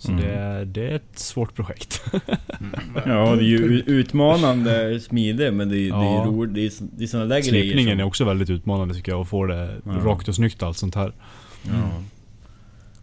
[0.00, 0.22] Så Mm.
[0.24, 2.02] det, är- det är ett svårt projekt.
[3.06, 6.22] Ja, det är ju utmanande smide men det är, det Ja.
[6.22, 6.54] är roligt.
[6.54, 8.00] Det är, det är såna där grejer Slipningen som...
[8.00, 9.20] är också väldigt utmanande tycker jag.
[9.20, 9.92] Att få det Ja.
[9.92, 11.12] rakt och snyggt allt sånt här.
[11.62, 12.02] Ja.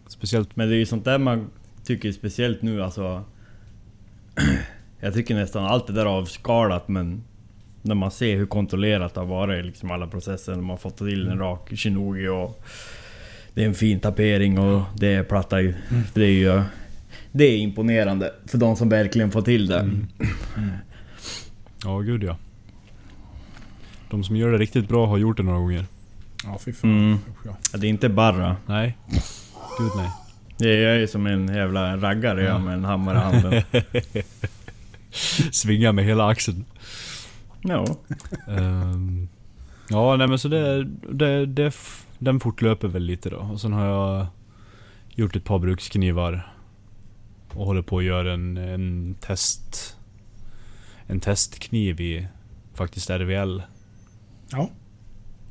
[0.08, 0.56] Speciellt...
[0.56, 1.50] Men det är ju sånt där man
[1.84, 3.24] tycker speciellt nu alltså...
[5.00, 7.22] Jag tycker nästan allt det där är avskalat men...
[7.82, 10.52] När man ser hur kontrollerat det har varit liksom alla processer.
[10.52, 12.64] När man har fått till en rak shinogi och...
[13.54, 15.56] Det är en fin tapering och det är platta.
[16.14, 16.62] Det är ju...
[17.36, 19.78] Det är imponerande för de som verkligen får till det.
[19.78, 20.06] Mm.
[21.84, 22.36] Ja, gud ja.
[24.10, 25.84] De som gör det riktigt bra har gjort det några gånger.
[26.44, 26.90] Ja, fy fan.
[26.90, 27.18] Mm.
[27.44, 27.56] Ja.
[27.78, 28.56] Det är inte bara.
[28.66, 28.96] Nej.
[29.78, 30.10] Gud nej.
[30.58, 33.62] Det är jag är som en jävla raggare jag med en hammare i handen.
[35.52, 36.64] Svinga med hela axeln.
[37.60, 37.86] Ja.
[38.48, 39.28] Ehm,
[39.88, 41.74] ja, nej men så det, det, det...
[42.18, 43.36] Den fortlöper väl lite då.
[43.36, 44.26] Och sen har jag
[45.14, 46.55] gjort ett par bruksknivar.
[47.56, 49.96] Och håller på att göra en, en test...
[51.06, 52.26] En testkniv i
[52.74, 53.62] faktiskt RVL.
[54.50, 54.70] Ja.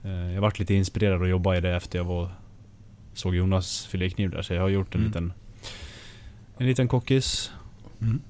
[0.04, 2.32] Eh, Jag varit lite inspirerad att jobba i det efter jag var,
[3.14, 4.42] såg Jonas filékniv där.
[4.42, 5.08] Så jag har gjort en Mm.
[5.12, 5.34] liten...
[6.58, 7.52] En liten kockis.
[8.02, 8.22] Mm.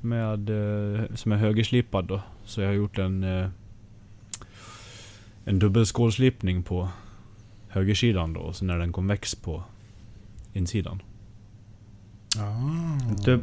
[0.00, 2.22] Med, eh, som är högerslipad då.
[2.44, 3.24] Så jag har gjort en...
[3.24, 3.48] eh,
[5.44, 6.88] En dubbelskålslipning på
[7.68, 8.40] högersidan då.
[8.40, 9.62] Och sen är den konvex på
[10.52, 11.02] insidan.
[12.38, 13.14] Ah.
[13.24, 13.42] Dub,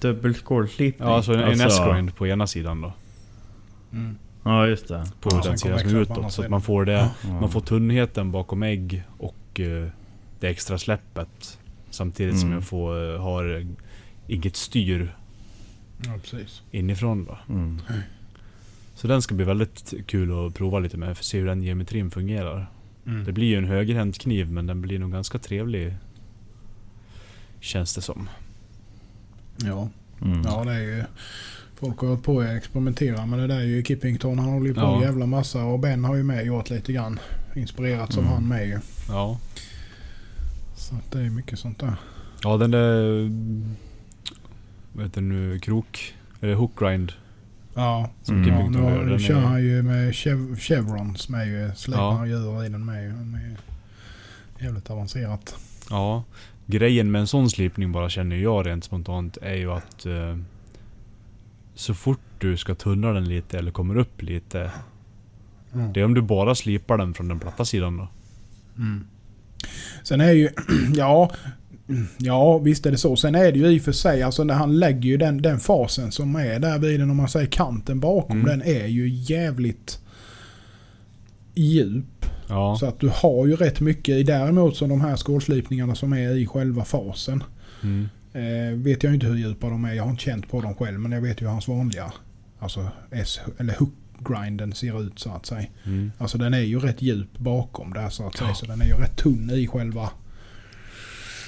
[0.00, 1.08] dubbelskålslipning.
[1.08, 2.92] Ja, alltså en, en S-grind på ena sidan då.
[3.92, 4.16] Mm.
[4.44, 5.06] Ja, just det.
[5.20, 6.32] På Ja, den sidan som är utåt.
[6.32, 7.10] Så att man får det.
[7.24, 7.40] Ja.
[7.40, 9.88] Man får tunnheten bakom ägg och eh,
[10.40, 11.58] det extra släppet.
[11.90, 12.58] Samtidigt som Mm.
[12.58, 13.66] jag får, eh, har
[14.26, 15.16] inget styr
[16.04, 16.62] Ja, precis.
[16.70, 17.38] inifrån då.
[17.48, 17.80] Mm.
[18.94, 21.62] Så den ska bli väldigt kul att prova lite med för att se hur den
[21.62, 22.70] geometrin fungerar.
[23.06, 23.24] Mm.
[23.24, 25.94] Det blir ju en högerhänt kniv men den blir nog ganska trevlig.
[27.62, 28.28] Känns det som.
[29.56, 29.88] Ja.
[30.22, 30.42] Mm.
[30.44, 31.04] ja, det är ju...
[31.74, 33.84] Folk har hållit på att experimentera med det där ju.
[33.84, 34.96] Kippington han håller ju på Ja.
[34.96, 37.18] en jävla massa och Ben har ju med gjort lite grann.
[37.54, 38.34] Inspirerats av Mm.
[38.34, 38.78] han med ju.
[39.08, 39.38] Ja.
[40.76, 41.94] Så det är mycket sånt där.
[42.42, 43.30] Ja den där...
[44.92, 45.58] Vad heter det nu?
[45.58, 46.14] Krok?
[46.40, 47.12] Eller hook grind.
[47.74, 48.48] Ja, Som Mm.
[48.48, 49.04] ja Kippington nu, gör.
[49.04, 51.70] nu Den kör är, han ju med chev chevrons med ju.
[51.76, 52.26] Slipar Ja.
[52.26, 53.08] djur i den med ju.
[53.10, 53.56] Den
[54.60, 55.54] jävligt avancerat.
[55.90, 56.24] ja.
[56.66, 60.36] Grejen med en sån slipning bara känner jag rent spontant är ju att eh,
[61.74, 64.70] så fort du ska tunna den lite eller kommer upp lite.
[65.74, 65.92] Mm.
[65.92, 68.08] Det är om du bara slipar den från den platta sidan då.
[68.76, 69.04] Mm.
[70.02, 70.48] Sen är ju,
[70.94, 71.30] ja,
[72.18, 73.16] ja visst är det så.
[73.16, 75.58] Sen är det ju i och för sig, alltså när han lägger ju den, den
[75.60, 78.48] fasen som är där vid den, om man säger kanten bakom, Mm.
[78.48, 79.98] den är ju jävligt
[81.54, 82.26] djup.
[82.52, 82.76] Ja.
[82.80, 86.36] Så att du har ju rätt mycket i däremot som de här skålslipningarna som är
[86.36, 87.42] i själva fasen.
[87.82, 88.08] Mm.
[88.32, 91.00] Eh, vet jag inte hur djupa de är, jag har inte känt på dem själv,
[91.00, 92.12] men jag vet ju hur hans vanliga,
[92.58, 95.66] alltså S, eller hook grinden ser ut så att säga.
[95.84, 96.12] Mm.
[96.18, 98.54] Alltså den är ju rätt djup bakom där så att säga.
[98.54, 100.10] Så den är ju rätt tunn i själva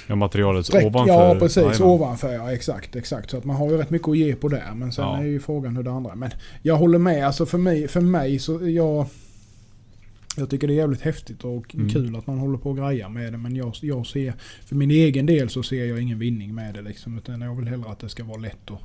[0.07, 0.85] Ja materialet streck.
[0.85, 1.13] ovanför.
[1.13, 1.81] Ja precis, Jajamän.
[1.87, 3.29] ovanför ja exakt, exakt.
[3.29, 4.71] Så att man har ju rätt mycket att ge på där.
[4.75, 5.17] Men sen Ja.
[5.17, 6.15] är ju frågan hur det andra är.
[6.15, 9.05] Men jag håller med, alltså för mig, för mig så jag...
[10.37, 11.89] Jag tycker det är jävligt häftigt och Mm.
[11.89, 13.37] kul att man håller på och grejar med det.
[13.37, 14.33] Men jag, jag ser,
[14.65, 17.17] för min egen del så ser jag ingen vinning med det liksom.
[17.17, 18.81] Utan jag vill hellre att det ska vara lätt och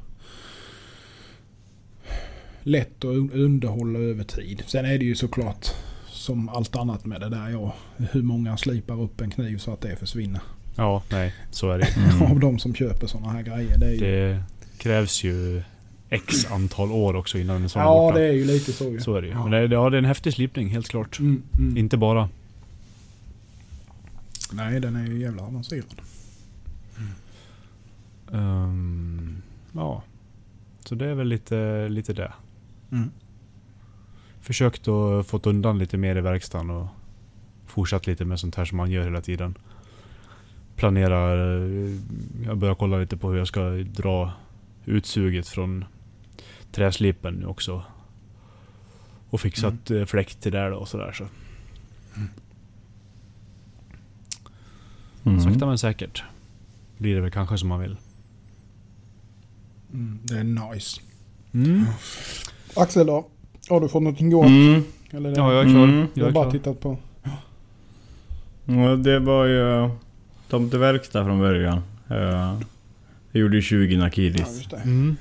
[2.63, 4.63] lätt att un- underhålla över tid.
[4.67, 5.67] Sen är det ju såklart
[6.09, 7.49] som allt annat med det där.
[7.51, 10.41] Ja, hur många slipar upp en kniv så att det försvinner.
[10.77, 11.35] Ja, nej.
[11.51, 11.89] Så är det.
[12.21, 12.33] Mm.
[12.33, 13.79] Av de som köper sådana här grejer.
[13.79, 14.43] Det ju, Det
[14.79, 15.63] krävs ju
[16.11, 18.18] X antal år också innan en sån ja, borta.
[18.18, 19.01] det är ju lite så ju.
[19.01, 19.33] Så är det ju.
[19.35, 19.42] Ja.
[19.46, 21.18] Men det, ja, det är en häftig slipning, helt klart.
[21.18, 21.77] Mm, mm.
[21.77, 22.29] Inte bara.
[24.53, 26.01] Nej, den är ju jävla avancerad.
[28.33, 29.42] Ehm,
[29.73, 30.03] ja.
[30.85, 32.33] Så det är väl lite, lite det.
[32.92, 33.11] Mm.
[34.40, 36.87] Försökt att få undan lite mer i verkstaden och
[37.66, 39.55] fortsatt lite med sånt här som man gör hela tiden.
[40.77, 41.59] Planerar...
[41.59, 41.96] eh,
[42.46, 44.33] Jag börjar kolla lite på hur jag ska dra
[44.85, 45.85] utsuget från
[46.72, 47.83] träslipen nu också.
[49.30, 50.06] Och fixat mm.
[50.06, 51.24] fläkt till där då och sådär så.
[55.24, 55.40] Mm.
[55.40, 56.22] Sakta men säkert.
[56.98, 57.96] Blir det väl kanske som man vill.
[59.92, 61.00] Mm, det är nice.
[61.52, 61.85] Mm.
[62.76, 63.26] Axel då?
[63.68, 64.46] Har du fått någonting gott?
[64.46, 64.83] Mm.
[65.11, 65.85] Eller Ja, jag är klar.
[65.85, 66.06] Mm.
[66.14, 66.52] Jag har bara klar.
[66.52, 66.98] tittat på...
[68.64, 69.90] Ja, det var ju
[70.48, 71.83] tomteverkstad från början.
[72.11, 72.61] Uh,
[73.33, 74.40] jag gjorde ju 20 Ja, Nakiris.
[74.40, 74.76] just det.
[74.76, 75.16] Mm.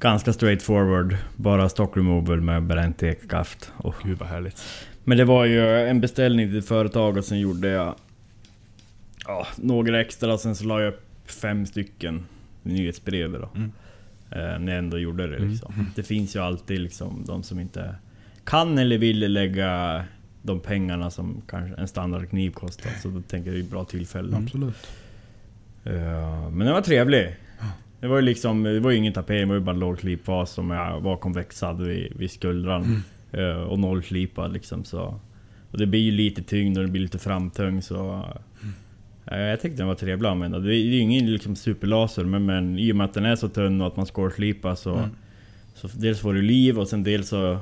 [0.00, 1.16] Ganska straight forward.
[1.36, 3.72] Bara stock removal med bränt ekskaft.
[3.76, 4.62] Och Gud vad härligt.
[5.04, 7.94] Men det var ju en beställning till ett företag och sen gjorde jag
[9.26, 12.24] ja, några extra och sen så la jag upp fem stycken
[12.62, 13.48] nyhetsbrev då.
[13.54, 13.72] Mm.
[14.30, 15.50] Eh, när jag ändå gjorde det Mm.
[15.50, 15.90] liksom.
[15.94, 17.94] Det finns ju alltid liksom de som inte
[18.44, 20.04] kan eller vill lägga
[20.42, 22.90] de pengarna som kanske en standardkniv kostar.
[23.02, 24.36] Så då tänker jag det är ett bra tillfälle.
[24.36, 24.88] Absolut.
[25.84, 27.36] Eh, men det var trevlig.
[28.00, 30.50] Det var ju liksom, det var ju ingen tapet, det var ju bara låg slipfas
[30.50, 33.02] som jag var konvexad vid, vid skuldran.
[33.32, 35.20] Eh, och noll slipad liksom så.
[35.70, 38.24] Och det blir ju lite tyngd och det blir lite framtung så...
[39.26, 40.58] eh, jag tyckte den var trevlig att använda.
[40.58, 43.48] Det är ju ingen liksom superlaser men, men i och med att den är så
[43.48, 44.94] tunn och att man skålslipar så...
[44.94, 45.10] Mm.
[45.74, 47.58] Så dels får du liv och sen dels så...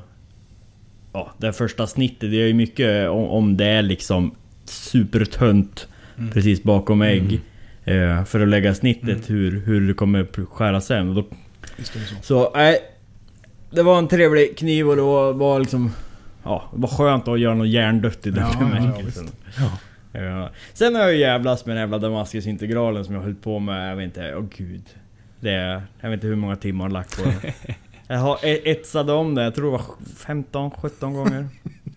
[1.12, 6.30] Ja, det första snittet, det är ju mycket om, om det är liksom supertunt Mm.
[6.30, 7.40] precis bakom ägg.
[7.86, 9.40] Eh, för att lägga snittet Mm.
[9.40, 11.08] hur, hur det kommer skära sen.
[11.08, 11.24] Och då
[12.22, 12.52] så.
[12.54, 12.78] nej,
[13.70, 15.92] det var en trevlig kniv och det var, var liksom...
[16.44, 19.28] Ja, det var skönt att göra något hjärndött i den Ja, ja, ja, bemärkelsen.
[20.12, 20.50] Ja.
[20.72, 23.96] Sen har jag ju jävlas med den jävla Damaskusintegralen som jag höll på med, jag
[23.96, 24.82] vet inte, åh gud.
[25.40, 27.54] Det är, jag vet inte hur många timmar jag lagt på det.
[28.08, 29.84] Jag har e- etsat om det, jag tror det var
[30.70, 31.46] 15-17 gånger.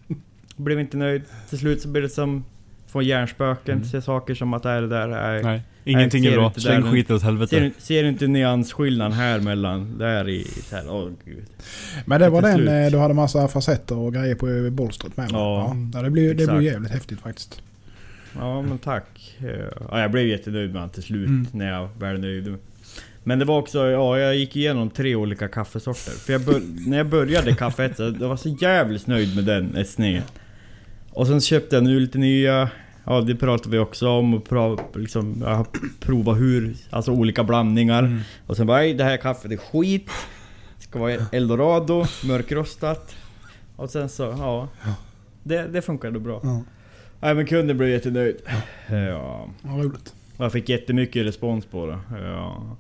[0.56, 1.22] Blev inte nöjd.
[1.50, 2.46] Till slut så blev det som...
[2.88, 3.86] Få hjärnspöken, Mm.
[3.88, 5.44] se saker som att det är det där är...
[5.44, 6.46] Nej, ingenting ser är bra.
[6.48, 7.60] inte Släng skiten åt Ser, helvete.
[7.60, 9.98] du- ser du inte nyansskillnaden här mellan...
[9.98, 10.44] Där i...
[10.44, 11.44] Så här, åh gud.
[12.06, 12.70] Men det var den slut.
[12.70, 15.30] eh, du hade massa facetter och grejer på bolstret med?
[15.32, 16.02] Ja, ja.
[16.02, 17.62] Det blev, det blev jävligt häftigt faktiskt.
[18.36, 19.36] Ja men tack.
[19.40, 19.48] Eh,
[19.92, 21.48] Ja, jag blev jättenöjd med han till slut Mm.
[21.52, 22.60] när jag väl nöjde mig.
[23.24, 26.12] Men det var också, ja jag gick igenom tre olika kaffesorter.
[26.12, 29.76] För jag bör, när jag började kaffe så jag var så jävligt nöjd med den,
[29.76, 30.22] ett sned.
[31.10, 32.70] Och sen köpte jag nu lite nya.
[33.10, 34.34] Ja det pratade vi också om.
[34.34, 35.68] Och pra, liksom, jag har
[36.00, 38.04] provat hur, alltså olika blandningar.
[38.04, 38.20] Mm.
[38.48, 40.10] Och sen bara, det här kaffet är skit.
[40.78, 43.16] Det ska vara eldorado, mörkrostat.
[43.76, 44.68] Och sen så, ja.
[45.44, 46.40] Det, det funkade bra.
[46.44, 46.64] Ja,
[47.20, 48.38] Nej men kunden blev jättenöjd.
[48.46, 48.62] Ja.
[49.64, 50.14] ja, roligt.
[50.38, 52.00] Och Jag fick jättemycket respons på det.
[52.12, 52.78] Ja.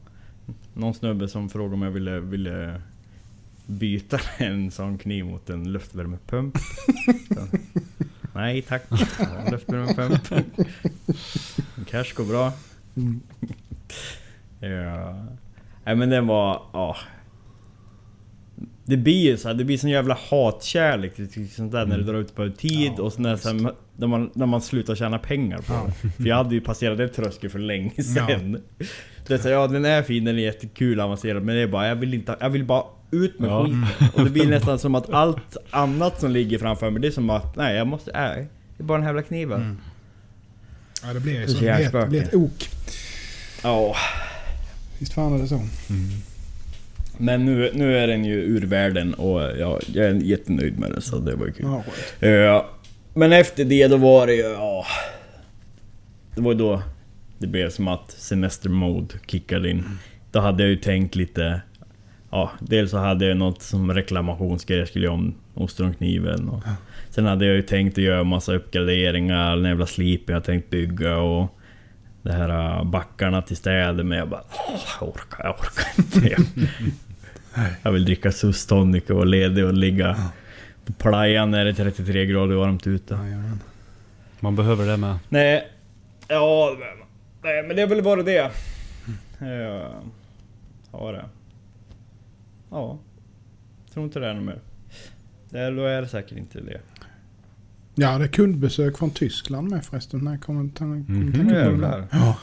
[0.73, 2.81] Någon snubbe som frågade om jag ville, ville
[3.65, 6.57] byta en sån kniv mot en luftvärmepump.
[8.39, 8.83] Nej tack.
[8.89, 10.53] Ja, Luftvärmepump.
[11.87, 12.53] Cash går bra.
[12.97, 13.19] Mm.
[14.59, 15.25] Ja.
[15.85, 16.61] Nej men den var...
[16.73, 16.97] Ja.
[18.85, 22.03] Det blir ju så här, det blir sån jävla hatkärlek till sånt där när det
[22.03, 25.19] drar ut på tid Ja, och så när, här, när, man, när man slutar tjäna
[25.19, 25.87] pengar på Ja.
[26.01, 26.09] det.
[26.09, 28.61] För jag hade ju passerat den tröskeln för länge sedan.
[29.27, 31.87] Det är så, ja den är fin, den är jättekul avancerad men det är bara,
[31.87, 33.63] jag vill inte, jag vill bara ut med Ja.
[33.65, 33.85] skiten.
[34.13, 37.29] Och det blir nästan som att allt annat som ligger framför mig, det är som
[37.29, 38.47] att, nej jag måste, nej.
[38.77, 39.61] Det är bara den här jävla kniven.
[39.61, 39.77] Mm.
[41.03, 41.53] Ja, det blir ju så.
[41.53, 42.05] Det blir ett, hjärnspöke.
[42.05, 42.69] det blir ett ok.
[43.63, 43.95] Ja.
[44.99, 45.61] Visst fan är det så.
[47.17, 51.01] Men nu, nu är den ju ur världen och ja, jag är jättenöjd med den
[51.01, 51.65] så det var ju kul.
[52.19, 52.29] Ja.
[52.29, 52.69] Ja,
[53.13, 54.41] men efter det då var det ju...
[54.43, 54.85] Ja,
[56.35, 56.81] det var ju då
[57.37, 59.83] det blev som att semester mode kickade in.
[60.31, 61.61] Då hade jag ju tänkt lite...
[62.31, 66.49] Ja, dels så hade jag något som reklamationsgrej jag skulle göra om ostronkniven.
[66.49, 66.63] Och
[67.09, 71.17] sen hade jag ju tänkt att göra massa uppgraderingar, den jävla slipen jag tänkt bygga
[71.17, 71.55] och...
[72.21, 74.41] Det här äh, backarna till städer men jag bara...
[74.67, 76.43] Åh, jag orkar, jag orkar inte.
[77.55, 80.17] Jag, jag vill dricka sus tonic och vara ledig och ligga
[80.85, 83.13] på playan när det är 33 grader varmt ute.
[83.13, 83.59] Jajamän.
[84.39, 85.19] Man behöver det med.
[85.29, 85.67] Nej,
[86.27, 86.77] ja...
[87.43, 88.51] Nej, men det är väl bara det.
[89.39, 89.93] Ja,
[90.91, 91.25] har det.
[92.69, 92.99] Ja.
[93.93, 94.59] Tror inte det är något mer.
[95.49, 96.81] Det, då är det säkert inte det.
[97.95, 100.19] Ja, det är kundbesök från Tyskland med förresten.
[100.19, 101.33] När jag kommer Mhm.
[101.33, 102.07] tänka på det.
[102.11, 102.37] Ja,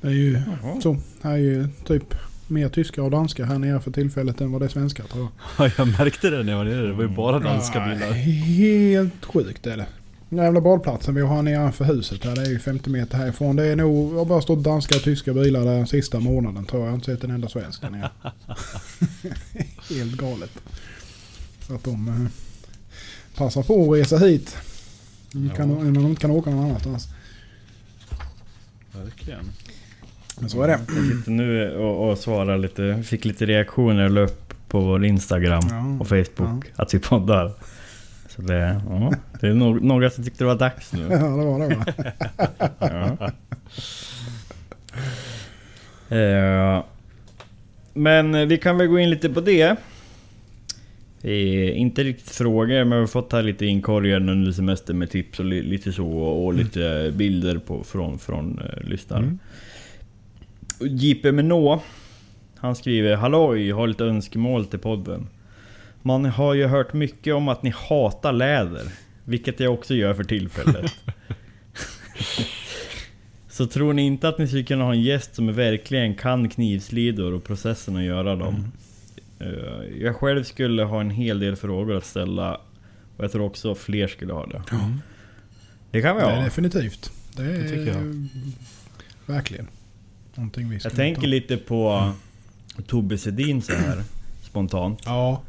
[0.00, 0.80] det är ju Jaha.
[0.80, 0.96] så.
[1.22, 2.14] Här är ju typ
[2.48, 5.28] mer tyskar och danskar här nere för tillfället än vad det är svenskar tror
[5.58, 5.66] jag.
[5.68, 6.86] Ja, jag märkte det när jag var nere.
[6.86, 8.12] Det var ju bara danska Ja, bilar.
[8.12, 9.86] Helt sjukt är det.
[10.28, 13.56] Den jävla badplatsen vi har nedanför huset här, det är ju 50 meter härifrån.
[13.56, 16.64] Det är nog, jag har bara stått danska och tyska bilar där den sista månaden
[16.64, 16.86] tror jag.
[16.86, 18.10] Jag har inte sett en enda svensk där nere.
[19.90, 20.50] Helt galet.
[21.66, 22.30] Så att de eh,
[23.38, 24.56] passar på att resa hit.
[25.32, 25.76] De kan, Ja.
[25.82, 27.08] När de inte kan åka någon annanstans.
[29.04, 29.44] Verkligen.
[30.40, 30.80] Men så är det.
[30.96, 35.04] Jag sitter nu och, och svarar lite, fick lite reaktioner och la upp på vår
[35.04, 35.96] Instagram Ja.
[36.00, 37.52] och Facebook att vi poddar.
[38.38, 41.02] Så det, ja, det är no några som tyckte det var dags nu.
[41.10, 41.84] Ja, det var det va?
[42.78, 43.30] Ja.
[46.16, 46.84] Eh,
[47.92, 49.76] Men vi kan väl gå in lite på det.
[51.22, 55.38] Eh, inte riktigt frågor, men vi har fått här lite inkorgar under semestern med tips
[55.38, 59.22] och li lite så och lite bilder på, från, från uh, lyssnare.
[59.22, 59.38] Mm.
[60.80, 61.82] JP Menå
[62.56, 65.26] Han skriver Halloj, har lite önskemål till podden.
[66.08, 68.82] Man har ju hört mycket om att ni hatar läder.
[69.24, 70.92] Vilket jag också gör för tillfället.
[73.48, 77.32] Så tror ni inte att ni skulle kunna ha en gäst som verkligen kan knivslidor
[77.32, 78.72] och processen att göra dem?
[79.38, 79.48] Eh,
[80.02, 82.54] Jag själv skulle ha en hel del frågor att ställa.
[83.16, 84.62] Och jag tror också fler skulle ha det.
[85.90, 86.44] Det kan vi Det är ha.
[86.44, 87.12] definitivt.
[87.36, 88.28] Det är Det tycker jag.
[89.26, 89.66] verkligen
[90.34, 91.26] någonting vi Jag tänker ta.
[91.26, 92.12] lite på
[92.86, 94.02] Tobbe Sedin så här
[94.42, 95.02] spontant.
[95.04, 95.42] Ja,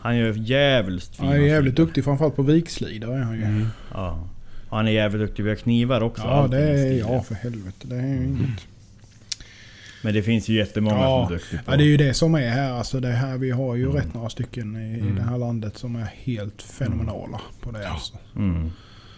[0.00, 3.44] Han gör jävligt fina han är jävligt duktig framförallt på vikslidor är han ju.
[3.44, 3.66] Mm.
[3.94, 4.28] Ja.
[4.70, 6.22] Han är jävligt duktig på knivar också.
[6.22, 7.12] Ja, allting det är, slidor.
[7.12, 7.86] ja för helvete.
[7.86, 8.66] Det är ju inget.
[10.02, 11.24] Men det finns ju jättemånga Ja.
[11.26, 12.72] som är duktiga på Ja, det är ju det som är här.
[12.72, 13.96] Alltså det här vi har ju Mm.
[13.96, 15.14] rätt några stycken i, Mm.
[15.16, 17.88] det här landet som är helt fenomenala på det.
[17.88, 18.14] Alltså.
[18.36, 18.70] Mm.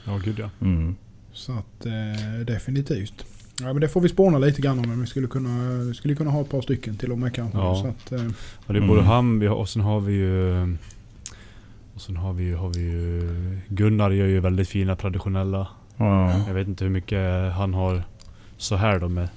[0.07, 0.51] Ja, gud ja.
[0.61, 0.97] Mm.
[1.33, 3.25] Så att eh, definitivt.
[3.61, 4.89] Ja, men det får vi spåna lite grann om.
[4.89, 7.59] Men vi skulle kunna, skulle kunna ha ett par stycken till och med kanske.
[7.59, 7.75] Ja.
[7.83, 8.27] Så att, eh,
[8.67, 9.07] Och det är både Mm.
[9.13, 10.63] han och sen har vi ju...
[11.95, 13.59] Och sen har vi ju, har vi ju...
[13.69, 15.69] Gunnar gör ju väldigt fina traditionella.
[15.97, 16.47] Ja.
[16.47, 18.03] Jag vet inte hur mycket han har
[18.57, 19.29] så här då med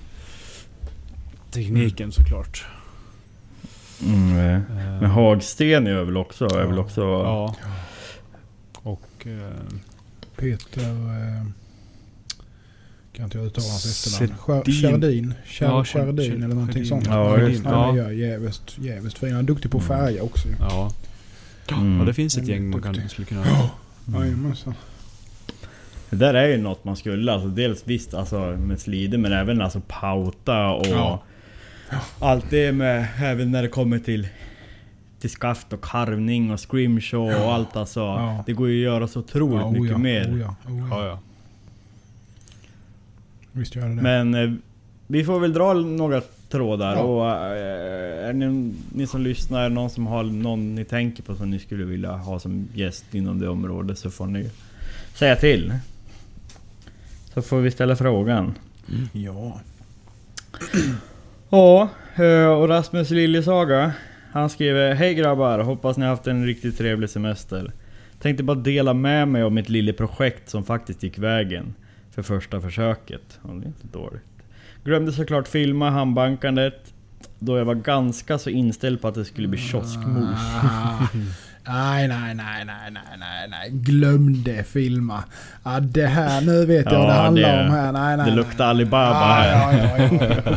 [1.51, 2.65] tekniken såklart.
[4.05, 4.37] Mm.
[4.37, 4.55] eh.
[4.55, 6.81] Eh, Men Hagsten är väl också, är väl ja.
[6.81, 7.01] också...
[7.01, 7.55] Ja.
[8.73, 9.27] Och...
[9.27, 9.63] Eh,
[10.35, 10.95] Peter...
[13.13, 14.63] Kan inte jag uttala hans efternamn.
[14.65, 15.33] Sedin.
[15.85, 16.25] Shardin.
[16.39, 17.05] Ja, eller någonting sånt.
[17.07, 17.65] Ja, just.
[17.65, 19.31] Han är jävligt, jävligt fin.
[19.31, 19.97] Han är duktig på att Mm.
[19.99, 20.47] färga också.
[20.59, 20.91] ja.
[21.71, 21.99] Mm.
[21.99, 23.41] ja, det finns ett gäng man kan, skulle kunna...
[23.45, 24.21] Mm.
[24.21, 24.73] Jajamensan.
[26.09, 29.61] Det där är ju något man skulle, alltså dels visst alltså med slider men även
[29.61, 31.23] alltså pauta och Ja.
[32.19, 34.27] allt det med, även när det kommer till
[35.19, 37.99] till skaft och karvning och scrimshaw och allt alltså.
[37.99, 38.43] Ja.
[38.45, 40.31] Det går ju att göra så otroligt Ja, mycket oh ja, mer.
[40.33, 40.55] Oh ja,
[40.97, 41.19] oh ja.
[43.53, 44.01] Visst gör det.
[44.01, 44.51] Men eh,
[45.07, 47.01] vi får väl dra några trådar Ja.
[47.01, 51.49] och eh, är ni, ni som lyssnar, någon som har någon ni tänker på som
[51.49, 54.49] ni skulle vilja ha som gäst inom det området så får ni
[55.13, 55.73] säga till.
[57.33, 58.53] Så får vi ställa frågan.
[59.11, 59.59] Ja.
[61.49, 63.91] Ja, eh, och Rasmus Liljesaga
[64.31, 67.71] Han skriver Hej grabbar, hoppas ni har haft en riktigt trevlig semester.
[68.21, 71.73] Tänkte bara dela med mig av mitt lilla projekt som faktiskt gick vägen.
[72.15, 73.39] För första försöket.
[73.43, 74.21] Ja, det är inte dåligt.
[74.83, 76.93] Glömde såklart filma handbankandet.
[77.39, 80.29] Då jag var ganska så inställd på att det skulle bli kioskmos.
[80.63, 81.07] Ah,
[81.67, 83.69] nej, nej, nej, nej, nej, nej, nej.
[83.71, 85.23] Glömde filma.
[85.63, 87.91] Ja, det här, nu vet jag Ja, vad det handlar det- om här.
[87.91, 90.09] Nej, nej, det luktar Alibaba Ja, här.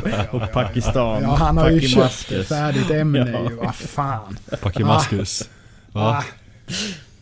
[0.06, 1.22] Ja, Och Pakistan.
[1.22, 3.50] Ja, han har ju köpt ett färdigt ämne Ja.
[3.50, 3.56] ju.
[3.56, 4.36] Vad fan.
[4.62, 5.50] Pakimaskus.
[5.92, 6.24] Ah, Va?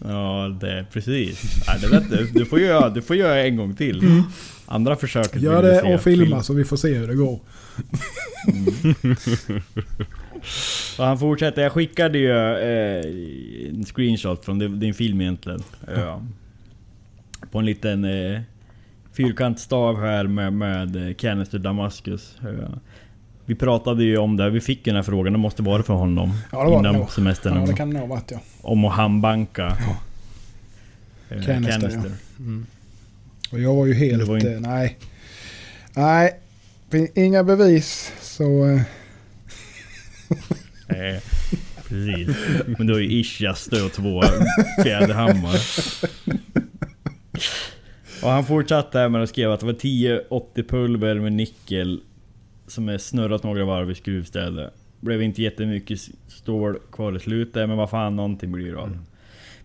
[0.08, 1.64] Ja, det precis.
[1.68, 2.44] Nej, det vet du.
[2.44, 4.22] Får göra, du får göra en gång till.
[4.66, 7.40] Andra försöket gör det och filma så vi får se hur det går.
[10.98, 15.62] Och han fortsätter, jag skickade ju eh, en screenshot från din, film egentligen.
[15.96, 16.22] Ja.
[17.50, 18.40] På en liten eh,
[19.12, 22.36] fyrkantstav här med, med eh, Canister Damascus.
[22.42, 22.68] Ja.
[23.46, 25.94] Vi pratade ju om det, vi fick ju den här frågan, det måste vara för
[25.94, 26.32] honom.
[26.52, 27.10] Ja, det var det innan nog.
[27.10, 27.60] semestern.
[27.60, 28.38] Ja, det kan det nog varit ja.
[28.62, 29.76] Om att handbanka.
[31.28, 31.36] Ja.
[31.36, 32.10] eh, Canister, ja.
[33.52, 34.18] Och jag var ju helt...
[34.18, 34.98] Det var inte- eh, nej.
[35.94, 36.40] Nej.
[37.14, 38.12] Inga bevis.
[38.20, 38.66] Så...
[38.70, 38.80] eh,
[40.88, 41.20] Eh,
[41.88, 42.36] precis.
[42.78, 44.22] Men du har ju Ischiaste och två
[44.82, 45.60] fjäderhammar.
[48.22, 52.00] Och han fortsatte här med att skriva att det var 1080 pulver med nickel
[52.66, 54.72] som är snurrat några varv i skruvstädet.
[55.00, 58.98] Blev inte jättemycket stål kvar i slutet, men vad fan, någonting blir det av.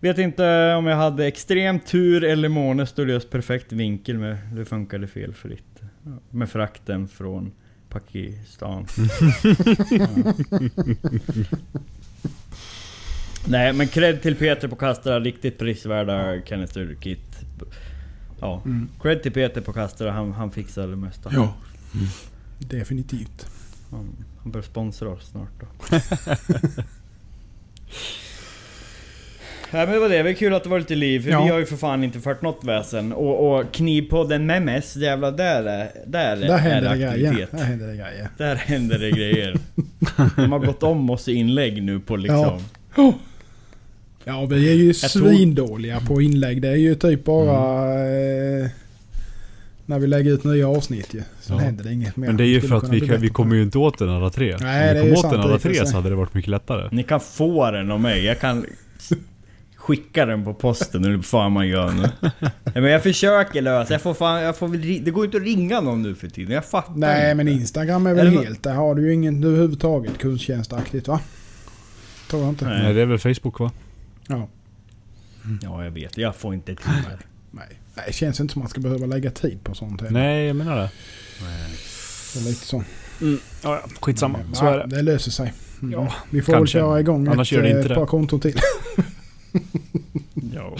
[0.00, 4.64] Vet inte om jag hade extrem tur eller måne stod löst perfekt vinkel med det
[4.64, 5.80] funkade felfritt.
[6.30, 7.52] Med frakten från
[7.88, 8.86] Pakistan.
[9.90, 10.08] Ja.
[13.48, 17.40] Nej men cred till Peter på Kastra, riktigt prisvärda canister kit.
[18.40, 18.88] Ja, Mm.
[19.02, 21.30] cred till Peter på Kastra, han, han fixar det mesta.
[21.34, 21.54] Ja.
[22.68, 23.46] Definitivt.
[23.90, 25.66] Han, han bör sponsra oss snart då.
[29.72, 31.44] Ja men det var det, det var kul att det var lite liv, för Ja.
[31.44, 33.12] vi har ju för fan inte fört något väsen.
[33.12, 37.50] Och, och knivpodden Memes, jävlar där är, där, Där är det aktivitet.
[37.50, 38.28] Där händer det grejer.
[38.38, 39.56] Där händer det grejer.
[40.36, 42.60] De har gått om oss i inlägg nu på liksom...
[44.24, 46.62] Ja, vi är ju svindåliga på inlägg.
[46.62, 47.92] Det är ju typ bara...
[48.08, 48.66] Eh,
[49.90, 51.22] när vi lägger ut nya avsnitt ju.
[51.40, 51.62] Sen Ja.
[51.62, 52.26] händer det inget mer.
[52.26, 54.30] Men det är ju för att vi, kan, vi kommer ju inte åt den alla
[54.30, 54.56] tre.
[54.60, 56.34] Nej, Om det vi är kom åt sant den alla tre så hade det varit
[56.34, 56.88] mycket lättare.
[56.92, 58.66] Ni kan få den av mig, jag kan
[59.76, 62.02] skicka den på posten eller vad fan man gör nu.
[62.40, 65.42] Nej, Men jag försöker lösa, jag får fan, jag får väl, det går inte att
[65.42, 67.34] ringa någon nu för tiden, jag fattar Nej, inte.
[67.44, 68.62] men Instagram är väl Eller helt...
[68.62, 71.20] Där har du ju ingen överhuvudtaget kundtjänstaktigt va?
[72.30, 72.64] Tror jag inte.
[72.64, 72.82] Nej.
[72.82, 73.70] Nej, det är väl Facebook va?
[74.28, 74.48] Ja.
[75.62, 77.18] Ja jag vet, jag får inte till det.
[77.50, 77.79] Nej.
[78.00, 80.12] Nej, det känns inte som att man ska behöva lägga tid på sånt heller.
[80.20, 80.90] Nej, jag menar det.
[82.34, 82.84] Det är lite så.
[83.20, 84.38] Ja, ja, skitsamma.
[84.46, 84.96] Men, Så ja, är det.
[84.96, 85.52] Det löser sig.
[85.82, 85.92] Mm.
[85.92, 86.78] Ja, vi får kanske.
[86.78, 88.06] väl köra igång Annars ett, gör det eh, inte ett par det.
[88.06, 88.60] konton till.
[90.54, 90.76] Ja,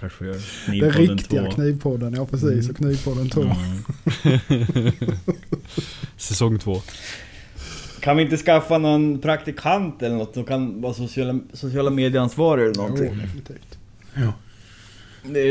[0.00, 0.40] kanske gör.
[0.80, 1.50] Den riktiga 2.
[1.50, 2.42] Knivpodden, ja precis.
[2.52, 2.70] Mm.
[2.70, 3.40] Och Knivpodden 2.
[3.42, 3.82] Mm.
[6.16, 6.82] Säsong två.
[8.00, 12.74] Kan vi inte skaffa någon praktikant eller något som kan vara sociala, sociala medieansvarig eller
[12.76, 13.18] Jo, någonting?
[13.18, 13.78] definitivt.
[14.14, 14.32] Det-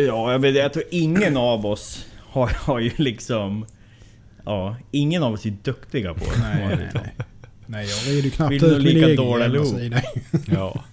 [0.08, 3.66] Ja, jag, vet, jag tror ingen av oss har, har ju liksom...
[4.46, 6.40] Ja, ingen av oss är duktiga på det.
[6.42, 7.14] Nej, nej, nej.
[7.66, 9.80] Nej, jag rider ju knappt Vill du ut min lika egen dålig jävla allihop?
[9.80, 10.02] sida.
[10.58, 10.84] Ja.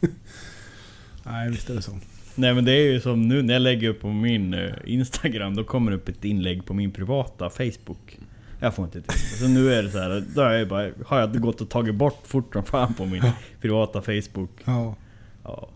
[1.23, 1.99] Nej, visst är det så.
[2.35, 5.57] Nej men det är ju som nu när jag lägger upp på min eh, Instagram,
[5.57, 8.19] då kommer det upp ett inlägg på min privata Facebook.
[8.61, 9.39] Jag får inte till.
[9.39, 11.95] Så nu är det så här, då är jag bara, har jag gått och tagit
[11.95, 13.23] bort fort som fan på min
[13.61, 14.51] privata Facebook.
[14.65, 14.97] Ja.
[15.45, 15.69] Ja.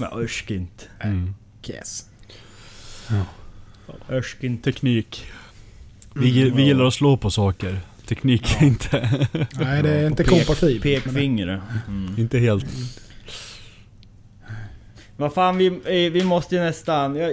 [0.00, 0.88] Men örskint.
[1.00, 1.34] Mm.
[1.68, 2.06] Yes.
[4.10, 4.64] Örskint.
[4.64, 5.26] Teknik.
[6.14, 7.80] Vi, gi- vi gillar att slå på saker.
[8.06, 9.00] Teknik inte.
[9.60, 10.82] Nej, det är inte kompatibelt.
[10.82, 11.60] Pekfingret.
[11.88, 12.14] Mm.
[12.18, 12.66] inte helt.
[15.16, 17.16] Vad fan, vi, eh, vi måste ju nästan...
[17.16, 17.30] Jag,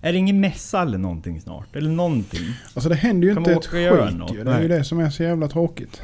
[0.00, 1.76] är det ingen mässa eller någonting snart?
[1.76, 2.54] Eller någonting?
[2.74, 4.34] Alltså det händer ju Kan inte ett skit något?
[4.34, 4.44] ju.
[4.44, 6.02] Det är ju det som är så jävla tråkigt.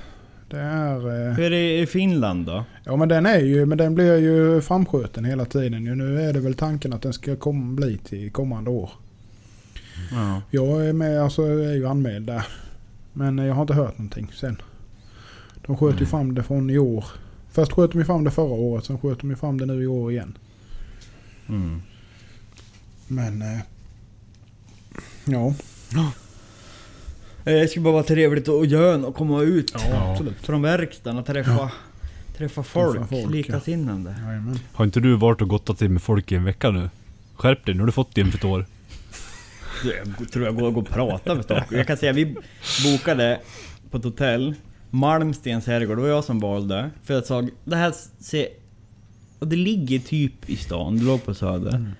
[0.52, 1.28] Det är...
[1.28, 2.64] Eh, Hur är det i Finland då?
[2.84, 5.84] ja men den är ju, men den blir ju framskjuten hela tiden.
[5.84, 8.90] Nu är det väl tanken att den ska komma, bli till kommande år.
[10.10, 10.42] Ja.
[10.50, 12.46] Jag är med, alltså jag är ju anmäld där.
[13.12, 14.56] Men jag har inte hört någonting sen.
[15.66, 17.04] De sköt ju fram det från i år.
[17.50, 19.82] Först sköt de ju fram det förra året, sen sköt de ju fram det nu
[19.82, 20.38] i år igen.
[21.48, 21.82] Mm.
[23.08, 23.42] Men...
[23.42, 23.60] Eh,
[25.24, 25.54] ja.
[27.44, 31.26] Eh, Det skulle bara vara trevligt att göra och komma ut Ja, från verkstaden och
[31.26, 31.70] träffa,
[32.36, 34.14] träffa folk, Träffa folk, likasinnande.
[34.26, 34.58] Jajamän.
[34.72, 36.90] Har inte du varit och gottat dig med folk i en vecka nu?
[37.36, 38.66] Skärp dig, nu har du fått din för ett år.
[40.18, 41.64] Jag tror jag går och, går och pratar med folk.
[41.70, 42.36] Jag kan säga vi
[42.84, 43.40] bokade
[43.90, 44.54] på ett hotell,
[44.90, 46.90] Malmstens herrgård, det var jag som valde.
[47.04, 48.46] För jag sa, det här ser...
[49.38, 51.92] Och det ligger typ i stan, det låg på Söder.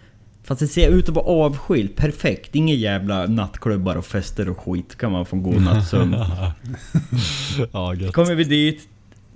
[0.45, 2.55] Fast det ser ut att vara avskilt, perfekt.
[2.55, 4.97] Inga jävla nattklubbar och fester och skit.
[4.97, 6.13] kan man få en god nattsömn.
[7.73, 8.13] ja, gött.
[8.13, 8.89] Kommer vi dit,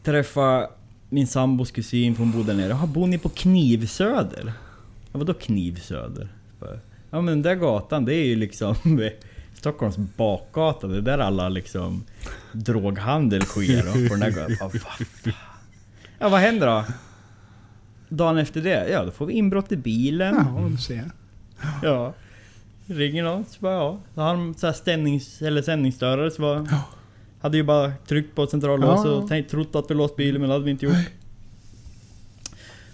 [0.02, 0.68] träffa
[1.08, 2.68] min sambos kusin från bodde nere.
[2.68, 4.52] Jaha, bor ni på Knivsöder?
[5.12, 6.28] Ja, vadå Knivsöder?
[7.10, 8.74] Ja men den där gatan, det är ju liksom
[9.54, 10.86] Stockholms bakgata.
[10.86, 12.04] Det är där alla liksom
[12.52, 14.70] droghandel sker då, på den där gatan.
[16.18, 16.84] Ja vad händer då?
[18.16, 18.88] Dagen efter det?
[18.90, 20.34] Ja då får vi inbrott i bilen.
[20.34, 21.10] Ja, du ser.
[21.82, 22.12] Ja.
[22.86, 23.98] Ringer någon så bara ja.
[24.14, 26.68] Då har de så här stämnings, eller sändningsstörare så bara...
[27.40, 29.10] Hade ju bara tryckt på centrallås Ja.
[29.10, 30.96] och tänkt, trott att vi låst bilen men det hade vi inte gjort.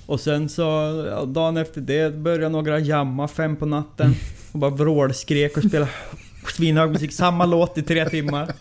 [0.07, 0.63] Och sen så,
[1.11, 4.15] ja, dagen efter det började några jamma fem på natten.
[4.53, 5.91] Och bara vrålskrek och spelade
[6.57, 7.13] svinhög musik.
[7.13, 8.53] Samma låt i tre timmar.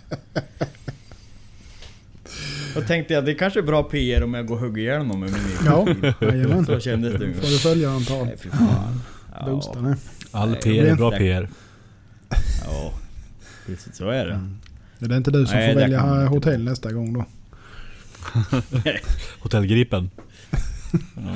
[2.75, 5.19] Då tänkte jag det kanske är bra PR om jag går och hugger ihjäl någon
[5.19, 6.13] med min Ja, bil.
[6.21, 6.65] jajamän.
[6.65, 8.25] Så kändes det Får du följa antal.
[8.25, 9.01] Nej fy fan.
[9.33, 9.95] Ja.
[10.31, 11.49] All PR är bra PR.
[12.65, 12.93] ja.
[13.65, 14.33] Precis så är det.
[14.33, 14.57] Mm.
[14.99, 16.25] Det är inte du som Nej, får välja inte.
[16.35, 17.25] hotell nästa gång då.
[19.39, 20.09] Hotell Gripen.
[21.15, 21.35] Ja.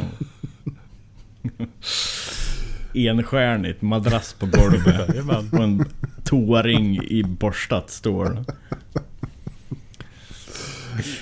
[2.94, 5.10] Enstjärnigt, madrass på golvet
[5.54, 5.86] och en
[6.24, 8.44] toaring i borstat stål.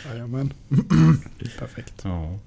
[0.09, 0.53] Jajamän.
[1.59, 1.93] Perfekt.
[2.03, 2.39] Ja.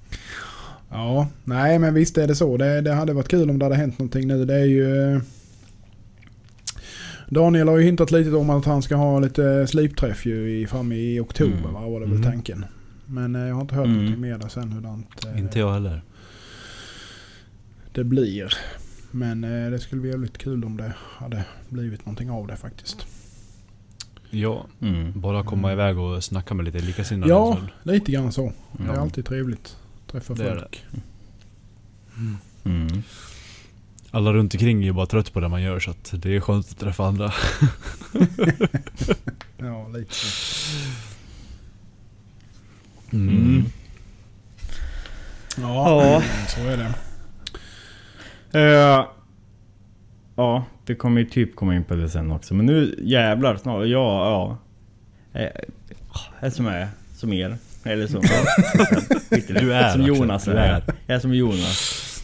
[0.91, 2.57] Ja, nej men visst är det så.
[2.57, 4.45] Det, det hade varit kul om det hade hänt någonting nu.
[4.45, 5.13] Det är ju...
[5.15, 5.21] eh,
[7.29, 10.93] Daniel har ju hintat lite om att han ska ha lite slipträff ju i, fram
[10.93, 11.73] i oktober Mm.
[11.75, 12.31] va, var det väl Mm.
[12.33, 12.65] tanken.
[13.07, 13.97] Men eh, jag har inte hört Mm.
[13.99, 16.03] någonting mer där sen hurdant eh, Inte jag heller.
[17.93, 18.55] det blir.
[19.11, 23.07] Men eh, det skulle bli jävligt kul om det hade blivit någonting av det faktiskt.
[24.31, 25.21] Ja, Mm.
[25.21, 25.81] bara komma Mm.
[25.81, 27.33] iväg och snacka med lite likasinnade.
[27.33, 28.53] Ja, lite grann så.
[28.73, 29.77] Det är alltid trevligt.
[30.11, 30.85] Träffa Det folk.
[32.65, 33.03] Mm.
[34.11, 36.41] Alla runt omkring är ju bara trött på det man gör så att det är
[36.41, 37.33] skönt att träffa andra.
[39.59, 40.27] Ja, lite så.
[43.13, 43.65] Mm.
[45.57, 46.23] Ja, Ja.
[46.49, 46.95] så är det.
[48.61, 49.07] Eh,
[50.37, 52.55] ja, vi kommer ju typ komma in på det sen också.
[52.55, 53.87] Men nu jävlar snart.
[53.87, 53.89] Ja,
[54.31, 54.59] ja.
[55.41, 55.49] Eh,
[56.41, 57.57] Jag är som är, som er.
[57.85, 58.21] Eller som...
[59.31, 59.61] Det.
[59.61, 60.03] Du är Som.
[60.03, 60.83] Jonas Du är.
[61.07, 62.23] Jag är som Jonas.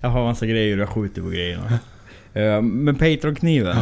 [0.00, 1.78] Jag har massa grejer och jag skjuter på grejerna.
[2.34, 3.76] Eh, Men Patreon-kniven.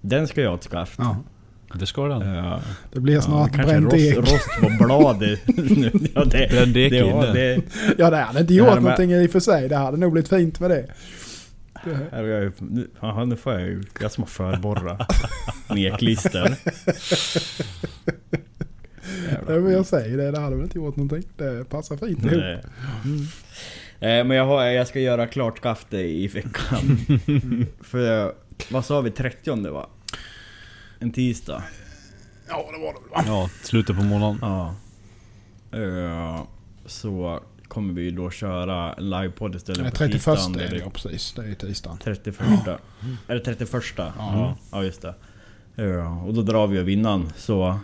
[0.00, 1.02] Den ska jag skaffa.
[1.68, 2.34] Ja, Det ska den.
[2.34, 2.60] Ja.
[2.92, 4.16] det blir snart bränt rost, ek.
[4.16, 5.40] rost på bladet.
[6.14, 7.32] Ja, det, Bränd ek det, in ja, det.
[7.32, 7.62] det,
[7.98, 9.68] Ja, det hade inte Det gjort med- någonting i och för sig.
[9.68, 10.86] Det hade nog blivit fint med det.
[12.12, 13.82] Jag, nu- Jaha, nu får jag ju...
[14.00, 15.06] Jag som har förborra.
[15.68, 16.56] Med klister.
[19.46, 20.16] Det vill jag säga.
[20.16, 21.30] Det, det hade väl inte gjort någonting.
[21.36, 22.32] Det passar fint ihop.
[22.42, 22.62] Nej.
[24.00, 26.98] Eh, Men jag, har, jag ska göra klart skaftet i veckan.
[27.80, 28.34] För
[28.70, 29.10] vad sa vi?
[29.10, 29.86] 30 det var?
[30.98, 31.62] En tisdag?
[32.48, 33.22] Ja, det var det väl va?
[33.26, 34.38] Ja, slutet på månaden.
[34.40, 34.74] Ja.
[35.78, 36.42] Eh,
[36.86, 40.60] Så kommer vi då köra livepodd istället Nej, på 31 tisdagen.
[40.60, 41.32] är det ja, precis.
[41.36, 41.98] Det är ju tisdagen.
[42.04, 42.40] 31.
[43.26, 43.72] Är det 31?
[43.96, 44.56] Ja, Ja.
[44.72, 45.14] ja just det.
[45.74, 47.32] Ja, och då drar vi av innan.
[47.36, 47.78] Så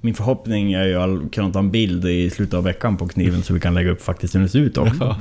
[0.00, 3.42] min förhoppning är ju att kunna ta en bild i slutet av veckan på kniven
[3.42, 5.16] så vi kan lägga upp faktiskt hur den ser ut också.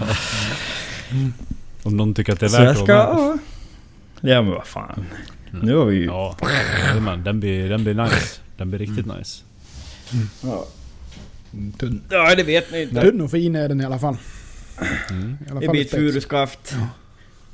[1.83, 3.37] Om någon tycker att det är så värt jag att ska...
[4.21, 4.33] med.
[4.33, 5.05] Ja men vad fan.
[5.61, 6.05] Nu har vi ju...
[6.05, 6.37] Ja.
[7.23, 8.41] Den blir, den blir nice.
[8.57, 9.43] Den blir riktigt nice.
[10.43, 10.63] Ja, Mm,
[11.78, 12.02] Tunn.
[12.10, 13.02] Ja, det vet ni inte.
[13.02, 14.18] Tunn och fin är den i alla fall.
[15.10, 15.38] Mm.
[15.47, 16.02] I alla Det fall ett spex.
[16.02, 16.76] furuskaft.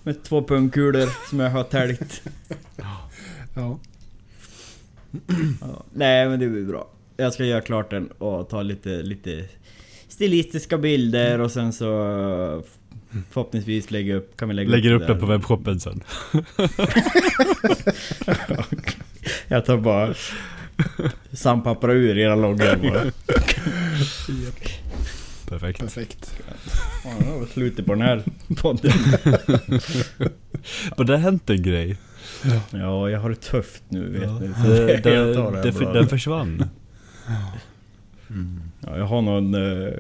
[0.04, 2.22] Med två pungkulor som jag har täljt.
[2.76, 3.10] Ja.
[3.56, 3.80] Ja.
[5.94, 6.88] Nej men det blir bra.
[7.18, 9.46] Jag ska göra klart den och ta lite, lite
[10.08, 12.64] stilistiska bilder och sen så
[13.32, 16.04] förhoppningsvis lägga upp, kan vi lägga Lägger upp det den på webbshoppen sen.
[19.48, 20.14] Jag tar bara
[21.34, 22.80] sandpapprar ur era loggor
[24.30, 24.70] Japp,
[25.50, 25.80] Perfekt.
[25.80, 26.36] Perfekt.
[27.04, 28.24] Ja, det var slutet på den här
[28.58, 28.92] podden.
[30.98, 31.98] Men det har hänt en grej.
[32.72, 34.40] Ja, jag har det tufft nu vet Ja.
[34.40, 34.48] ni.
[34.48, 36.64] Det, det, det det, den försvann.
[38.82, 39.94] Ja, jag har någon eh,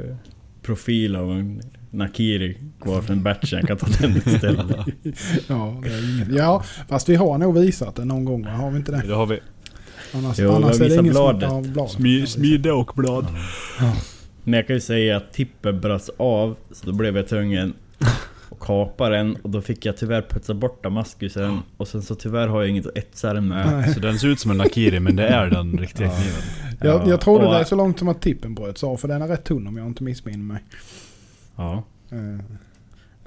[0.62, 3.60] profil av en Nakiri kvar från batchen.
[3.60, 4.66] Jag kan ta den istället.
[5.48, 6.36] Ja, det är inget.
[6.36, 8.46] ja, fast vi har nog visat det någon gång?
[8.46, 9.04] Har vi inte det?
[9.08, 9.40] Det har vi.
[10.14, 11.50] Annars, Jo, annars är det ingen bladet.
[11.50, 11.92] som av bladet.
[11.92, 13.26] Smi, smide och blad.
[14.44, 17.74] Men jag kan ju säga att tippen bröts av, så då blev jag tvungen
[18.52, 22.48] att kapa den och då fick jag tyvärr putsa bort damaskusen och sen så tyvärr
[22.48, 23.72] har jag inget att etsa den med.
[23.72, 23.94] Nej.
[23.94, 26.14] Så den ser ut som en Nakiri men det är den riktiga Ja.
[26.14, 26.42] kniven.
[26.82, 29.22] Jag, jag trodde och- det är så långt som att tippen bröts av för den
[29.22, 30.64] är rätt tunn om jag inte missminner mig.
[31.56, 32.18] Ja, Eh,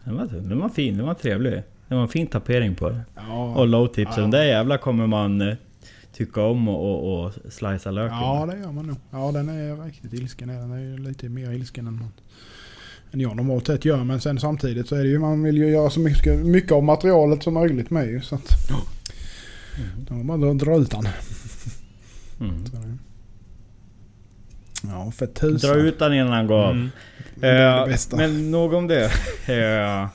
[0.04, 1.62] den var, den var fin, den var trevlig.
[1.88, 3.00] Det var en fin tapering på den.
[3.28, 4.20] Ja, Och low tips, Ja.
[4.22, 5.54] den där jävla kommer man eh,
[6.18, 8.96] tycka om och, och, och slicea löken ja, det gör man nog.
[9.10, 10.48] Ja, den är riktigt ilsken.
[10.48, 12.08] Den är lite mer ilsken än, man,
[13.12, 14.04] än jag normalt sett gör.
[14.04, 16.82] Men sen samtidigt så är det ju, man vill ju göra så mycket, mycket av
[16.84, 18.20] materialet som möjligt med ju.
[18.20, 18.56] Så att
[19.78, 20.04] Mm.
[20.08, 21.08] då man dra ut den.
[22.40, 22.64] Mm.
[24.82, 25.70] Ja, för tusan.
[25.70, 26.70] Dra ut den innan han går av.
[26.70, 26.90] Mm.
[27.34, 28.16] Det är det Eh, bästa.
[28.16, 29.10] Men nog om det.
[29.48, 30.08] Eh,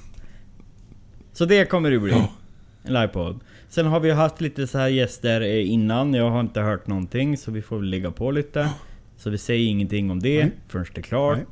[1.33, 2.13] så det kommer det bli.
[2.83, 3.39] En livepodd.
[3.73, 6.13] Sen har vi haft lite så här gäster eh, innan.
[6.13, 8.69] Jag har inte hört någonting så vi får väl ligga på lite.
[9.17, 10.51] Så vi säger ingenting om det Nej.
[10.67, 11.37] förrän det är klart.
[11.37, 11.45] Nej.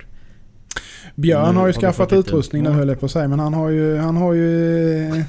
[1.15, 3.28] Björn har ju har skaffat utrustning nu höll jag på att säga.
[3.28, 5.24] Men han har ju, han har ju eh,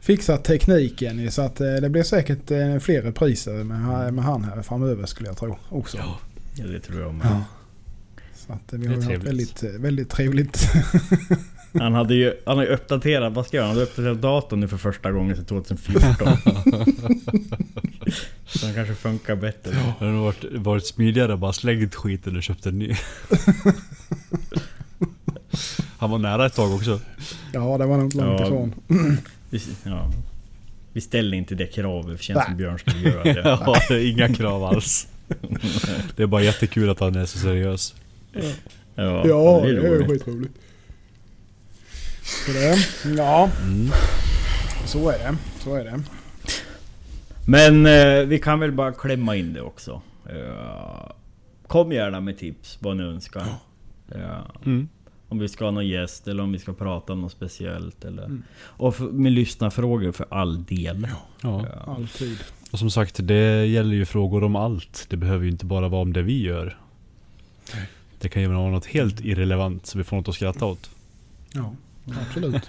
[0.00, 2.48] fixat tekniken så att eh, det blir säkert
[2.82, 5.96] fler repriser med, med han här framöver skulle jag tro också.
[5.96, 6.18] Ja.
[6.64, 7.26] Det tror jag med.
[7.26, 7.44] Ja.
[8.34, 10.72] Så att vi har ju haft väldigt, väldigt trevligt.
[11.78, 13.68] Han hade ju han har ju uppdaterat, vad ska jag göra?
[13.68, 16.28] Han hade uppdaterat datorn nu för första gången sedan 2014.
[18.46, 19.70] så den kanske funkar bättre.
[19.98, 22.94] Det hade varit, varit smidigare att bara slängt skiten och köpt en ny.
[25.98, 27.00] Han var nära ett tag också.
[27.52, 28.46] Ja, det var nog inte långt Ja.
[28.46, 28.74] ifrån.
[29.50, 30.10] Vi, ja.
[30.92, 32.44] vi ställer inte det kravet, det känns Nej.
[32.46, 33.40] som Björn skulle göra det.
[33.44, 35.08] Ja, det är inga krav alls.
[36.16, 37.94] Det är bara jättekul att han är så seriös.
[38.32, 38.42] Ja,
[38.94, 40.08] Ja, det det är är ju roligt.
[40.24, 40.52] skitroligt.
[42.46, 42.76] Det,
[43.16, 43.90] ja, Mm.
[44.86, 45.36] så är det.
[45.60, 46.00] Så är det.
[47.46, 50.02] Men eh, vi kan väl bara klämma in det också.
[50.26, 51.10] Eh,
[51.66, 53.44] kom gärna med tips vad ni önskar.
[54.14, 54.88] Eh, Mm.
[55.28, 58.04] om vi ska ha någon gäst eller om vi ska prata om något speciellt.
[58.04, 58.42] Eller, Mm.
[58.60, 61.08] Och för, med lyssnarfrågor för all del.
[61.40, 61.60] Ja.
[61.66, 62.38] Eh, Alltid.
[62.70, 65.06] Och som sagt, det gäller ju frågor om allt.
[65.08, 66.78] Det behöver ju inte bara vara om det vi gör.
[68.18, 70.90] Det kan ju vara något helt irrelevant så vi får något att skratta åt.
[71.52, 71.74] Ja,
[72.06, 72.68] absolut.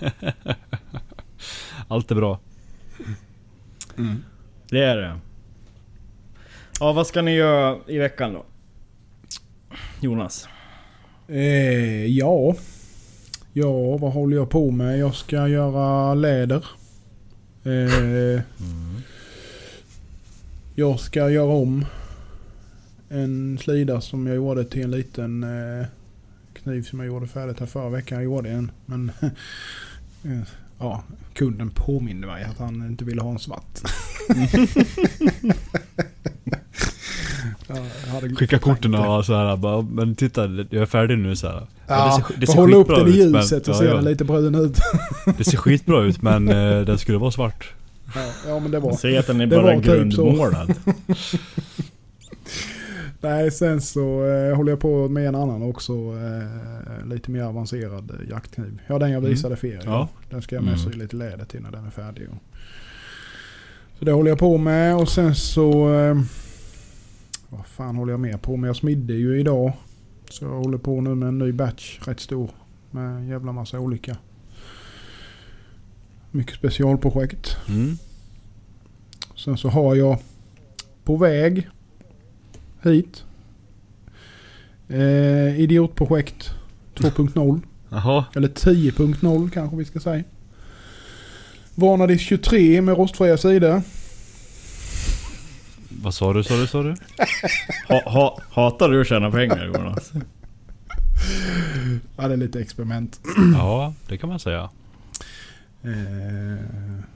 [1.87, 2.39] Allt är bra.
[3.97, 4.23] Mm.
[4.69, 5.19] Det är det.
[6.79, 8.45] Ja, vad ska ni göra i veckan då?
[10.01, 10.47] Jonas?
[11.27, 12.55] Eh, ja.
[13.53, 14.99] Ja, vad håller jag på med?
[14.99, 16.65] Jag ska göra läder.
[17.63, 18.41] Eh,
[20.75, 21.85] jag ska göra om
[23.09, 25.85] en slida som jag gjorde till en liten eh,
[26.63, 28.15] kniv som jag gjorde färdigt här förra veckan.
[28.15, 28.71] Jag gjorde en.
[28.85, 29.11] Men
[30.23, 30.41] eh,
[30.79, 31.03] ja,
[31.33, 33.81] kunden påminde mig att han inte ville ha en svart.
[38.37, 41.67] Skicka korten och så här, bara, men titta jag är färdig nu så här.
[41.87, 43.95] Ja, det ser, det ser upp den i ut, men- ljuset och se ja.
[43.95, 44.77] den lite brun ut.
[45.37, 47.71] Det ser skitbra ut men eh, den skulle vara svart.
[48.15, 48.93] Ja, ja men det var...
[48.93, 50.73] Säg att den är bara typ grundmålad.
[53.23, 55.93] Nej, sen så eh, håller jag på med en annan också.
[55.93, 58.81] Eh, lite mer avancerad eh, jaktkniv.
[58.87, 59.29] Ja, den jag Mm.
[59.29, 59.81] visade för er.
[59.85, 60.09] Ja.
[60.29, 60.99] Den ska jag med Mm.
[60.99, 62.27] lite läder till när den är färdig.
[62.29, 62.37] Och.
[63.99, 65.93] Så det håller jag på med och sen så...
[65.93, 66.21] Eh,
[67.49, 68.67] vad fan håller jag mer på med?
[68.67, 69.73] Jag smidde ju idag.
[70.29, 72.49] Så jag håller på nu med en ny batch, rätt stor.
[72.91, 74.17] Med en jävla massa olika.
[76.31, 77.57] Mycket specialprojekt.
[77.69, 77.97] Mm.
[79.35, 80.17] Sen så har jag
[81.03, 81.69] på väg
[82.85, 83.23] hit.
[84.87, 86.51] Eh, idiotprojekt
[86.95, 87.61] 2.0.
[87.89, 88.25] Jaha.
[88.35, 90.23] Eller 10.0 kanske vi ska säga.
[91.75, 93.81] Vanadisk 23 med rostfria sidor.
[95.89, 96.95] Vad sa du, sa du, sa du?
[97.87, 100.11] Ha, ha, hatar du att tjäna pengar Jonas?
[102.17, 103.19] Ja, det är lite experiment.
[103.53, 104.69] Ja, det kan man säga.
[105.83, 106.65] Eh,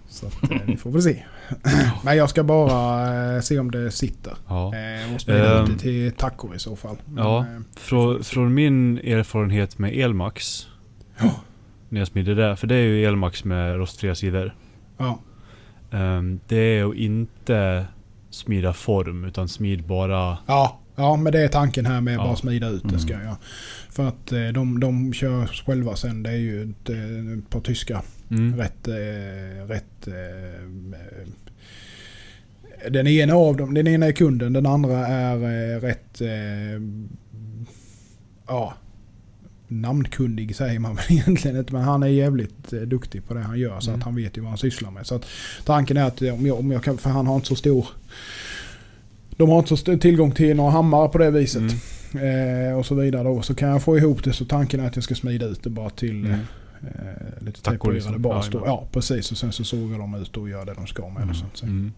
[0.09, 1.24] så att, eh, vi får väl se.
[2.04, 4.34] Men jag ska bara eh, se om det sitter.
[4.48, 4.68] Ja.
[5.16, 5.66] Ut Ehm.
[5.70, 6.95] det till tacor i så fall.
[7.06, 7.39] Men, Ja.
[7.39, 7.45] eh,
[7.76, 10.68] Från, från min erfarenhet med Elmax.
[11.20, 11.32] Ja.
[11.89, 12.56] När jag smidde det.
[12.56, 14.56] För det är ju Elmax med rostfria sidor.
[14.98, 15.20] ja.
[15.91, 17.86] Ehm, det är att inte
[18.30, 20.38] smida form utan smid bara...
[20.48, 22.24] Ja, ja, men det är tanken här med Ja.
[22.24, 23.00] bara smida ut det Mm.
[23.00, 23.36] ska jag.
[23.89, 26.24] För att eh, de, de kör själva sen.
[26.24, 28.02] Det är ju ett, ett par tyska
[28.32, 28.58] Mm.
[28.58, 30.64] rätt, eh, rätt eh,
[31.02, 31.28] eh,
[32.92, 35.36] Den ena av dem, den ena är kunden, den andra är
[35.76, 36.22] eh, rätt...
[36.22, 36.82] Eh,
[38.48, 38.74] ja.
[39.68, 43.60] Namnkundig säger man väl egentligen inte men han är jävligt eh, duktig på det han
[43.60, 44.00] gör så Mm.
[44.00, 45.08] att han vet ju vad han sysslar med.
[45.08, 45.26] Så att
[45.66, 47.88] tanken är att om jag, om jag kan, för han har inte så stor...
[49.38, 51.62] De har inte så stor tillgång till några hammare på det viset.
[52.14, 52.68] Mm.
[52.70, 53.42] Eh, och så vidare då.
[53.42, 55.70] Så kan jag få ihop det så tanken är att jag ska smida ut det
[55.70, 56.40] bara till Mm.
[56.82, 58.22] Eh, lite liksom.
[58.22, 58.62] bas Ja.
[58.66, 61.18] Ja precis och sen så sågar de ut och gör det de ska med.
[61.18, 61.30] Mm.
[61.30, 61.58] Och sånt.
[61.58, 61.66] Så.
[61.66, 61.94] Mm.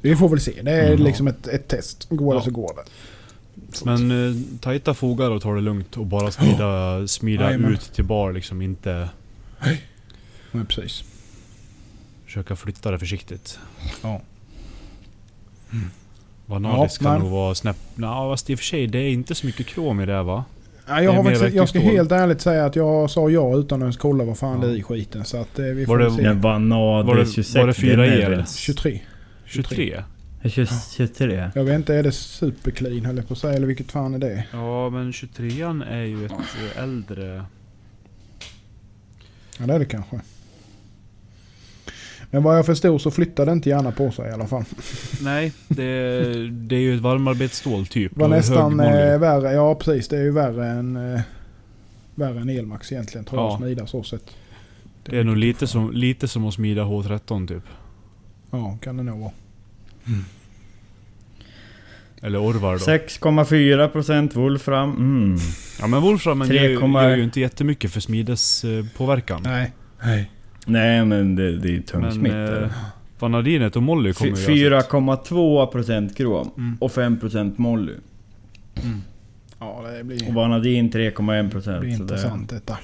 [0.00, 0.62] Vi får väl se.
[0.62, 1.04] Det är Mm.
[1.04, 2.06] liksom ett, ett test.
[2.10, 2.44] Går det Ja.
[2.44, 2.82] så går det.
[3.76, 7.72] Så Men eh, tajta fogar och ta det lugnt och bara smida, smida Jajamän.
[7.72, 8.62] ut till bar liksom.
[8.62, 9.08] Inte
[10.52, 11.04] Men precis.
[12.24, 13.58] försöka flytta det försiktigt.
[14.02, 14.20] Ja.
[16.46, 17.76] Vanadis Ja, kan men- nog vara snäpp...
[17.94, 20.44] Nja fast i och för sig det är inte så mycket krom i det va?
[20.86, 23.82] Det jag, har faktiskt, jag ska helt ärligt säga att jag sa ja utan att
[23.82, 24.66] ens kolla vad fan Ja.
[24.68, 25.24] det är i skiten.
[25.24, 26.22] Så att eh, vi Var får det- väl se.
[26.22, 27.54] Ja, Vanadis Var det- 26.
[27.54, 28.44] var det fyra den är i, väl- eller?
[28.56, 29.00] 23.
[29.44, 30.02] 23?
[30.42, 30.66] Ja, 20
[30.96, 31.50] 23.
[31.54, 33.54] Jag vet inte, är det superclean höll jag på att säga.
[33.54, 34.44] Eller vilket fan är det?
[34.52, 37.44] Ja men 23an är ju ett eh, äldre...
[39.58, 40.20] Ja det är det kanske.
[42.34, 44.64] Men vad jag förstod så flyttade inte gärna på sig i alla fall.
[45.22, 46.20] Nej, det,
[46.50, 48.16] det är ju ett varmarbetsstål typ.
[48.16, 49.52] var och nästan eh, värre.
[49.52, 51.20] Ja precis, det är ju värre än, eh,
[52.14, 53.54] värre än Elmax egentligen tror jag Ja.
[53.54, 54.30] att smida så sett.
[55.04, 57.62] Det är nog mycket lite som, lite som att smida H13 typ.
[58.50, 59.32] Ja, kan det nog vara.
[62.22, 62.84] Eller Orvar då.
[62.84, 64.90] 6,4% Wolfram.
[64.90, 65.38] Mm.
[65.80, 67.02] Ja men Wolframen gör, ju- 3,1.
[67.08, 69.40] gör ju inte jättemycket för smides eh, påverkan.
[69.44, 69.72] Nej.
[70.02, 70.30] Nej.
[70.66, 72.32] Nej men det, det är ju tung Men smitt.
[72.32, 72.68] eh,
[73.18, 74.74] vanadinet och Molly kommer ju...
[74.76, 76.76] alltså- 4,2% krom Mm.
[76.80, 77.92] och 5% molly.
[79.60, 81.50] Ja, det Och blir, vanadin 3,1%.
[81.50, 82.78] det blir så det- intressant detta.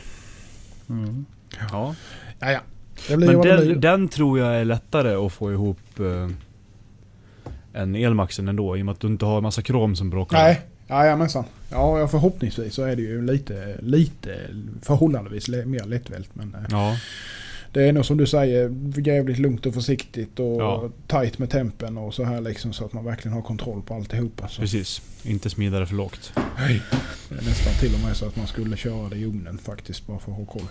[0.89, 1.25] Mm.
[1.73, 1.95] Ja.
[2.41, 2.61] Ja, ja.
[3.09, 6.29] Det blir Men den, den tror jag är lättare att få ihop eh,
[7.83, 8.77] än elmaxen ändå.
[8.77, 10.39] I och med att du inte har massa krom som bråkar.
[10.43, 11.45] Nej, jajamensan.
[11.71, 14.37] Ja, förhoppningsvis så är det ju lite, lite
[14.83, 16.29] förhållandevis mer lättvält.
[16.33, 16.97] Men eh, Ja.
[17.73, 18.75] Det är nog som du säger
[19.07, 20.91] jävligt lugnt och försiktigt och Ja.
[21.07, 24.49] tight med tempen och så här liksom så att man verkligen har kontroll på alltihopa.
[24.49, 25.03] Så Precis.
[25.25, 26.33] Inte smida det för lågt.
[27.29, 30.07] det är nästan till och med så att man skulle köra det i ugnen faktiskt
[30.07, 30.63] bara för att ha koll.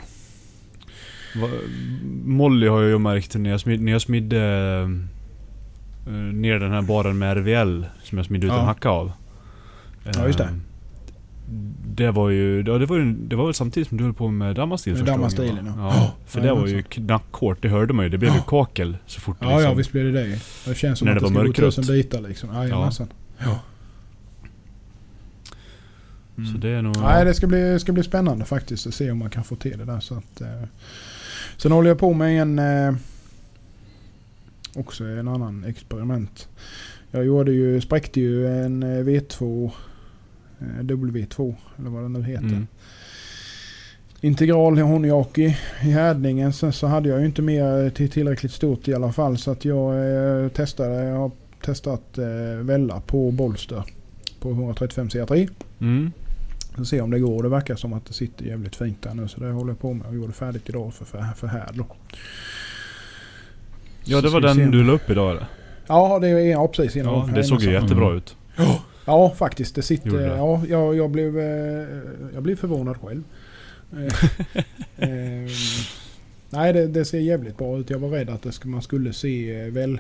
[1.42, 1.60] Va-
[2.26, 4.40] Molly har jag ju märkt när jag, smid, när jag smidde
[6.08, 8.60] eh, ner den här baren med RVL som jag smidde ut Ja.
[8.60, 9.12] en hacka av.
[10.14, 10.50] Ja, just det.
[11.96, 14.28] Det var ju, ja, det var, ju, det var väl samtidigt som du höll på
[14.28, 15.94] med Damastil Med första Damastilen, gången, ja.
[15.96, 16.14] ja.
[16.26, 18.10] För det var ju knackhårt, det hörde man ju.
[18.10, 18.44] Det blev ju Ja.
[18.44, 19.78] kakel så fort Ja, ja liksom.
[19.78, 21.86] visst blir det det Det känns som När att det det, var ska gå tusen
[21.88, 22.50] bitar liksom.
[22.54, 23.08] Jajamensan.
[23.38, 23.60] Ja.
[26.36, 26.98] Så det är nog...
[26.98, 29.78] Nej, det ska bli, ska bli spännande faktiskt att se om man kan få till
[29.78, 30.00] det där.
[30.00, 30.64] Så att, eh.
[31.58, 32.60] Sen håller jag på med en...
[32.60, 32.96] Eh,
[34.76, 36.48] också en annan experiment.
[37.12, 39.72] Jag gjorde ju, spräckte ju en eh, V2, eh,
[40.82, 42.44] W2 eller vad det nu heter.
[42.46, 42.68] Mm.
[44.22, 45.46] Integral honjaki
[45.84, 46.54] i härdningen.
[46.54, 49.38] Sen så hade jag ju inte mer till tillräckligt stort i alla fall.
[49.38, 49.96] Så att jag
[50.44, 51.04] eh, testade.
[51.04, 51.32] Jag har
[51.62, 52.26] testat eh,
[52.62, 53.84] Vella på Bolster.
[54.40, 55.50] På 135 CR3.
[55.82, 56.12] Mm.
[56.78, 57.44] Så se om det går.
[57.44, 59.28] Det verkar som att det sitter jävligt fint där nu.
[59.28, 61.86] Så det håller jag på med och gjorde färdigt idag för, för, för här då.
[64.04, 65.46] Ja, det var den du la upp idag eller?
[65.88, 66.96] Ja, det är ja, precis.
[66.96, 68.18] Ja, innan- det såg ju jättebra Mm.
[68.18, 68.36] ut.
[68.58, 68.80] Ja,
[69.38, 69.76] faktiskt.
[69.76, 70.10] Det sitter...
[70.10, 70.26] Gjorde.
[70.26, 71.88] Ja, jag, jag, blev, eh,
[72.34, 73.24] jag blev förvånad själv.
[73.94, 74.14] Eh,
[75.10, 75.50] eh,
[76.50, 77.90] nej, det, det ser jävligt bra ut.
[77.90, 80.00] Jag var rädd att det man skulle se eh, väl...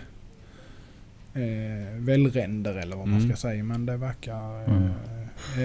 [1.33, 3.29] Eh, välränder eller vad man Mm.
[3.29, 3.63] ska säga.
[3.63, 4.61] Men det verkar...
[4.63, 4.91] Eh, Mm.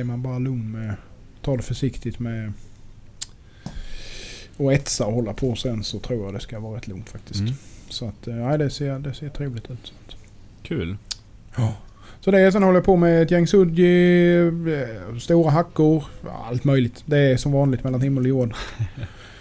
[0.01, 0.95] Är man bara lugn med...
[1.43, 2.53] Ta det försiktigt med...
[4.57, 7.41] Och etsa och hålla på sen så tror jag det ska vara rätt lugnt faktiskt.
[7.41, 7.53] Mm.
[7.89, 9.93] Så att, eh, nej det ser, det ser trevligt ut.
[10.63, 10.97] Kul.
[12.25, 16.45] Så det är, sen håller jag på med ett gäng sudji, eh, stora hackor, ja,
[16.49, 17.03] allt möjligt.
[17.07, 18.55] Det är som vanligt mellan himmel och jord.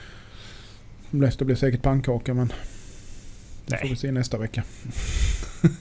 [1.09, 2.47] Nästa blir säkert pannkaka men
[3.65, 3.89] det får Nej.
[3.89, 4.63] vi se nästa vecka.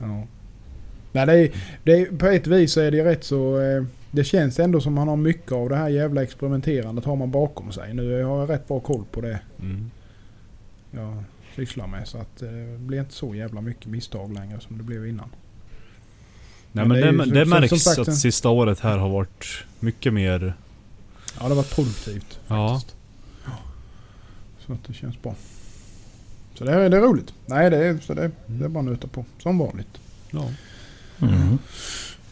[0.00, 0.26] ja.
[1.12, 1.50] Nej, det är,
[1.84, 3.60] det är, på ett vis så är det rätt så...
[3.60, 7.30] Eh, det känns ändå som man har mycket av det här jävla experimenterandet har man
[7.30, 7.94] bakom sig.
[7.94, 9.90] Nu har jag rätt bra koll på det Mm.
[10.90, 11.24] jag
[11.66, 12.08] sysslar med.
[12.08, 15.28] Så att eh, det blir inte så jävla mycket misstag längre som det blev innan.
[16.72, 18.80] Nej Men men det det, är det, ju som- märks som sagt att sista året
[18.80, 19.44] här har varit
[19.80, 20.54] mycket mer...
[21.34, 22.40] Ja, det har varit produktivt.
[22.48, 22.74] Ja.
[22.74, 22.96] faktiskt.
[24.66, 25.34] Så att det känns bra.
[26.54, 27.34] Så det är, det är roligt.
[27.46, 29.24] Nej, det är, så det, det är bara att nöta på.
[29.38, 30.00] Som vanligt.
[30.30, 30.50] Ja.
[31.22, 31.58] Mm.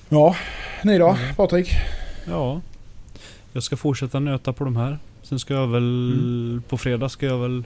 [0.09, 0.37] Ja,
[0.85, 1.35] ni då Mm.
[1.35, 1.69] Patrik?
[2.29, 2.61] ja.
[3.53, 4.99] Jag ska fortsätta nöta på de här.
[5.23, 6.13] Sen ska jag väl...
[6.13, 6.63] Mm.
[6.69, 7.65] På fredag ska jag väl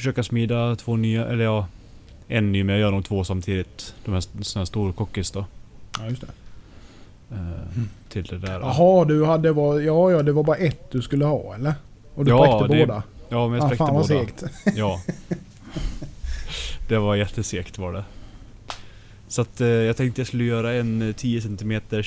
[0.00, 1.66] försöka smida två nya, eller ja,
[2.28, 3.94] en ny men jag gör nog två samtidigt.
[4.04, 5.44] De här såna här stor kockis då.
[5.98, 6.26] Ja, just det.
[7.34, 7.38] Eh,
[8.08, 8.60] Till det där.
[8.60, 11.74] Jaha, du hade var, ja, ja, det var bara ett du skulle ha eller?
[12.14, 13.02] Och du Ja, spräckte det- båda?
[13.28, 14.20] Ja, men jag Ah, spräckte fan vad båda.
[14.20, 14.44] segt.
[14.76, 15.02] Ja.
[16.88, 18.04] Det var jättesegt var det.
[19.28, 21.98] Så att eh, jag tänkte jag skulle göra en eh, 10 cm eh,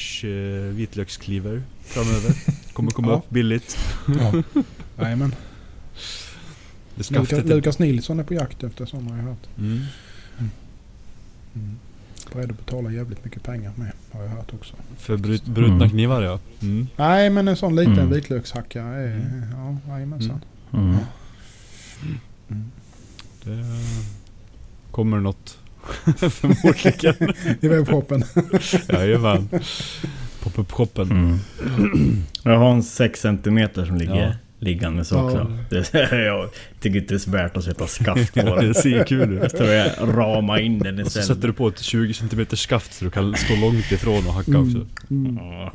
[0.76, 2.34] vitlökskliver framöver.
[2.74, 3.18] Kommer komma Ja.
[3.18, 3.78] upp billigt.
[4.08, 4.44] Ja.
[5.04, 5.36] Jajamän.
[7.46, 9.48] Lukas, Nilsson är på jakt efter sådana har jag hört.
[9.58, 9.82] Mm.
[11.56, 11.78] Mm.
[12.34, 14.74] Beredd att betala jävligt mycket pengar med har jag hört också.
[14.98, 15.90] För brut, brutna Mm.
[15.90, 16.40] knivar ja.
[16.62, 16.88] Mm.
[16.96, 18.10] Nej men en sån liten Mm.
[18.10, 19.08] vitlökshacka är...
[19.16, 19.44] Mm.
[19.86, 20.42] Ja, jajamensan.
[20.74, 20.96] Mm.
[22.50, 22.72] Mm.
[23.44, 23.64] Det
[24.92, 25.58] kommer något.
[26.18, 27.36] Förmodligen.
[27.62, 28.24] I webbshoppen.
[28.90, 29.50] Jajamän.
[30.44, 31.12] Pop-up-shoppen.
[31.12, 31.40] Mm.
[32.44, 34.34] Jag har en 6 cm som ligger Ja.
[34.64, 35.24] Liggande så Ja.
[35.24, 35.58] också.
[35.70, 35.94] Det,
[36.26, 36.50] jag
[36.80, 38.68] tycker inte det är så värt att sätta skaft på Ja, den.
[38.68, 39.52] det ser kul ut.
[39.52, 41.28] Så jag rama in den Och så istället.
[41.28, 44.52] sätter du på ett 20 cm skaft så du kan stå långt ifrån och hacka
[44.52, 44.64] Mm.
[44.68, 44.88] också.
[45.10, 45.36] Mm.
[45.38, 45.74] Ja.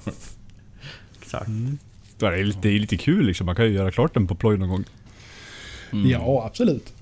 [1.22, 1.47] Exakt.
[1.49, 1.78] Mm.
[2.18, 3.47] Det är lite, det är lite kul liksom.
[3.47, 4.84] Man kan ju göra klart den på ploj någon gång.
[5.93, 6.11] Mm.
[6.11, 6.93] Ja, absolut.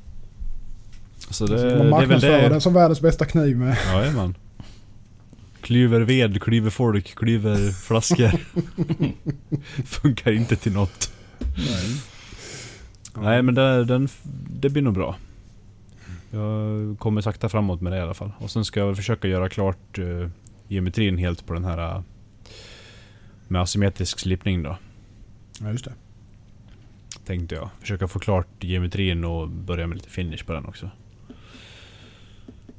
[1.30, 2.48] Så Så det, man det är väl marknadsför det.
[2.48, 3.76] den som världens bästa kniv med.
[3.92, 4.34] Jajamän.
[5.60, 8.30] Klyver ved, klyver folk, klyver flaskor.
[9.86, 11.10] Funkar inte till något.
[13.14, 14.08] Nej men det, den,
[14.60, 15.16] det blir nog bra.
[16.30, 18.32] Jag kommer sakta framåt med det i alla fall.
[18.38, 20.28] Och sen ska jag försöka göra klart uh,
[20.68, 22.02] geometrin helt på den här eh,
[23.48, 24.76] med asymmetrisk slipning då.
[25.60, 25.92] Ja, just det.
[27.24, 27.70] Tänkte jag.
[27.80, 30.90] Försöka få klart geometrin och börja med lite finish på den också.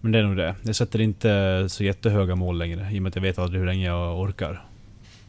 [0.01, 0.55] Men det är nog det.
[0.63, 3.67] Jag sätter inte så jättehöga mål längre i och med att jag vet aldrig hur
[3.67, 4.65] länge jag orkar.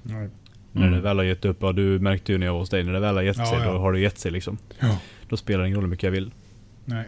[0.02, 0.28] Nej.
[0.72, 0.94] När Mm.
[0.94, 2.92] det väl har gett upp, ja du märkte ju när jag var hos dig, när
[2.92, 3.72] det väl har gett Ja, sig ja.
[3.72, 4.58] då har det gett sig liksom.
[4.78, 4.98] Ja.
[5.28, 6.30] Då spelar det ingen roll hur mycket jag vill.
[6.84, 7.04] Nej.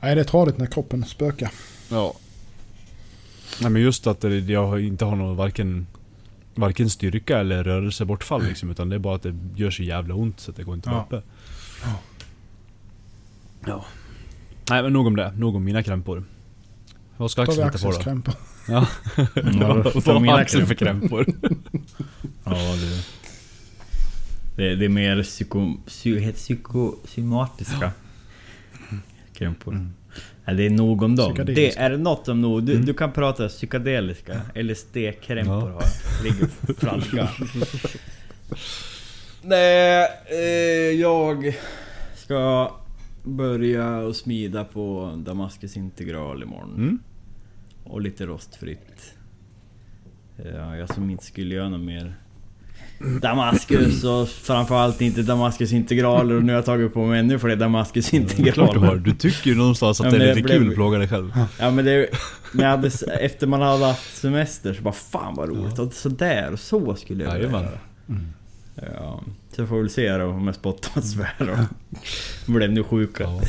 [0.00, 1.50] Nej, det är tradigt när kroppen spökar.
[1.90, 2.14] Ja.
[3.60, 5.86] Nej men just att jag inte har någon varken
[6.54, 10.40] Varken styrka eller rörelsebortfall liksom, utan det är bara att det gör så jävla ont
[10.40, 11.16] så att det går inte att Ja.
[11.18, 11.22] uppe.
[13.66, 13.84] Ja.
[14.70, 16.24] Nej men nog om det, nog om mina krämpor.
[17.22, 17.88] Vad ska Axel hitta på då?
[17.88, 18.34] axelskrämpor.
[18.68, 18.86] Ja.
[19.60, 21.26] Ja, Vad för har Axel för krämpor?
[22.44, 23.04] Ja, det,
[24.56, 27.90] det, det är mer psyko, psy, psykosomatiska
[29.34, 29.72] krämpor.
[29.74, 29.92] Mm.
[30.44, 31.34] Ja, det är nog om dem.
[31.46, 32.62] Det är något om nog.
[32.64, 32.84] Du, Mm.
[32.86, 34.40] du kan prata psykedeliska.
[34.54, 35.74] LSD-krämpor Ja.
[35.74, 35.84] har.
[36.24, 37.28] Ligger på flaska.
[39.42, 41.56] Nej, eh, jag
[42.16, 42.72] ska
[43.22, 46.74] börja och smida på Damascus integral imorgon.
[46.76, 46.98] Mm.
[47.84, 49.14] Och lite rostfritt.
[50.54, 52.14] Ja, jag som inte skulle göra något mer
[53.22, 57.56] Damascus och framförallt inte Damascus integraler och nu har jag tagit på mig ännu fler
[57.56, 58.16] har.
[58.16, 58.96] integraler.
[58.96, 61.32] Du tycker ju någonstans att Ja, det är lite blev- kul att plåga dig själv.
[61.60, 62.08] Ja men det...
[62.54, 65.78] När hade, efter man hade haft semester så bara fan vad roligt.
[65.78, 67.68] Och sådär och så skulle jag vilja göra.
[68.08, 68.26] Mm.
[68.94, 69.22] Ja,
[69.56, 71.34] så får väl se då om jag spottar och svär
[72.46, 73.28] och blir ännu sjukare.
[73.28, 73.40] Ja.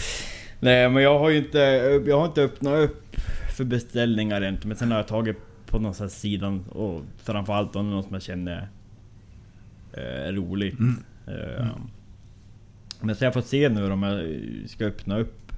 [0.59, 1.57] Nej men jag har ju inte,
[2.07, 3.15] jag har inte öppnat upp
[3.53, 4.57] för beställningar än.
[4.63, 8.13] Men sen har jag tagit på någon sån här sidan och framförallt om något som
[8.13, 8.67] jag känner
[9.93, 10.79] är roligt.
[10.79, 11.03] Mm.
[11.27, 11.67] Eh,
[13.01, 15.51] Men så jag får se nu om jag ska öppna upp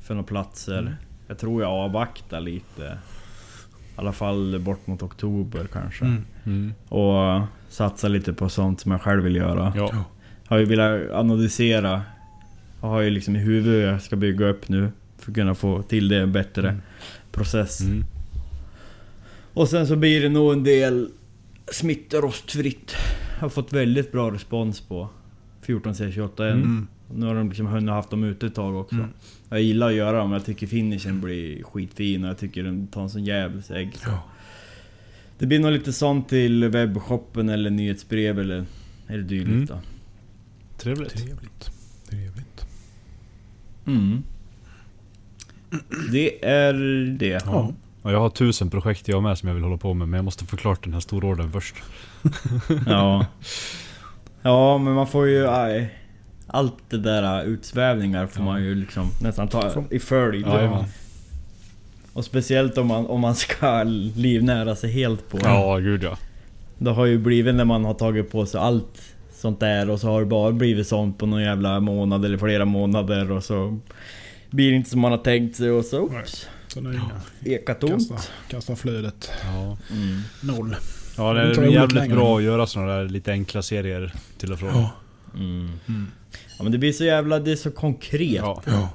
[0.00, 0.78] för några platser.
[0.78, 0.92] Mm.
[1.28, 2.82] Jag tror jag avvaktar lite.
[2.82, 6.04] I alla fall bort mot oktober kanske.
[6.04, 6.24] Mm.
[6.44, 6.72] Mm.
[6.88, 9.72] Och satsa lite på sånt som jag själv vill göra.
[9.76, 10.04] Ja.
[10.46, 12.02] Har ju velat analysera.
[12.80, 14.90] Jag har ju liksom i huvudet jag ska bygga upp nu.
[15.22, 16.82] För att kunna få till det en bättre Mm.
[17.32, 17.80] process.
[17.80, 18.04] Mm.
[19.54, 21.08] Och sen så blir det nog en del
[21.72, 22.94] smittrostfritt.
[23.34, 25.08] Jag har fått väldigt bra respons på
[25.66, 26.52] 14C28 än.
[26.52, 26.86] Mm.
[27.14, 28.94] Nu har de liksom hunnit haft dem ute ett tag också.
[28.94, 29.08] Mm.
[29.48, 30.32] Jag gillar att göra dem.
[30.32, 33.94] Jag tycker finishen blir skitfin och jag tycker den tar en sån jävels ägg.
[33.94, 34.10] Så.
[34.10, 34.22] Ja.
[35.38, 38.64] Det blir nog lite sånt till webbshoppen eller nyhetsbrev eller,
[39.08, 39.66] eller dylikt Mm.
[39.66, 39.78] då.
[40.78, 41.10] Trevligt.
[41.12, 41.70] Trevligt.
[42.10, 42.66] Trevligt.
[43.86, 44.22] Mm.
[46.12, 46.72] Det är
[47.18, 47.42] det.
[47.46, 47.72] Ja.
[48.02, 50.24] Och jag har tusen projekt jag med som jag vill hålla på med, men jag
[50.24, 51.74] måste få klart den här storordern först.
[52.86, 53.26] Ja.
[54.42, 55.48] Ja, men man får ju...
[55.48, 55.98] Aj,
[56.46, 58.44] allt det där äh, utsvävningar får Ja.
[58.52, 60.46] man ju liksom nästan ta i följd.
[60.46, 60.84] Jajamän.
[62.12, 65.38] Och speciellt om man, om man ska livnära sig helt på.
[65.42, 66.16] Ja, gud ja.
[66.78, 69.02] Det har ju blivit när man har tagit på sig allt
[69.32, 72.64] sånt där och så har det bara blivit sånt på någon jävla månad eller flera
[72.64, 73.78] månader och så
[74.52, 77.00] blir det inte som man har tänkt sig och så oops, Så nu
[77.44, 78.08] ekatomt.
[78.10, 80.20] kasta, kasta flödet Ja, Mm.
[80.40, 80.76] noll.
[81.16, 84.58] ja det är roligt jävligt bra att göra såna där lite enkla serier till och
[84.58, 84.68] från.
[84.74, 84.90] Ja.
[85.34, 85.70] Mm.
[85.88, 86.06] Mm.
[86.58, 88.20] Ja men det blir så jävla, det är så konkret.
[88.36, 88.62] Ja.
[88.66, 88.88] Ja.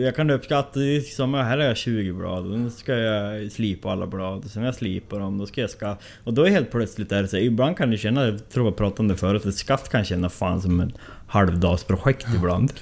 [0.00, 3.90] Jag kan uppskatta, det är liksom, här har jag 20 blad, nu ska jag slipa
[3.90, 4.50] alla blad.
[4.50, 7.22] Sen när jag slipar dem, då ska jag ska Och då är helt plötsligt är
[7.22, 9.88] det så ibland kan det känna, jag tror jag pratade om det förut, ett skaft
[9.88, 10.92] kan känna fan som en
[11.26, 12.72] halvdagsprojekt ibland.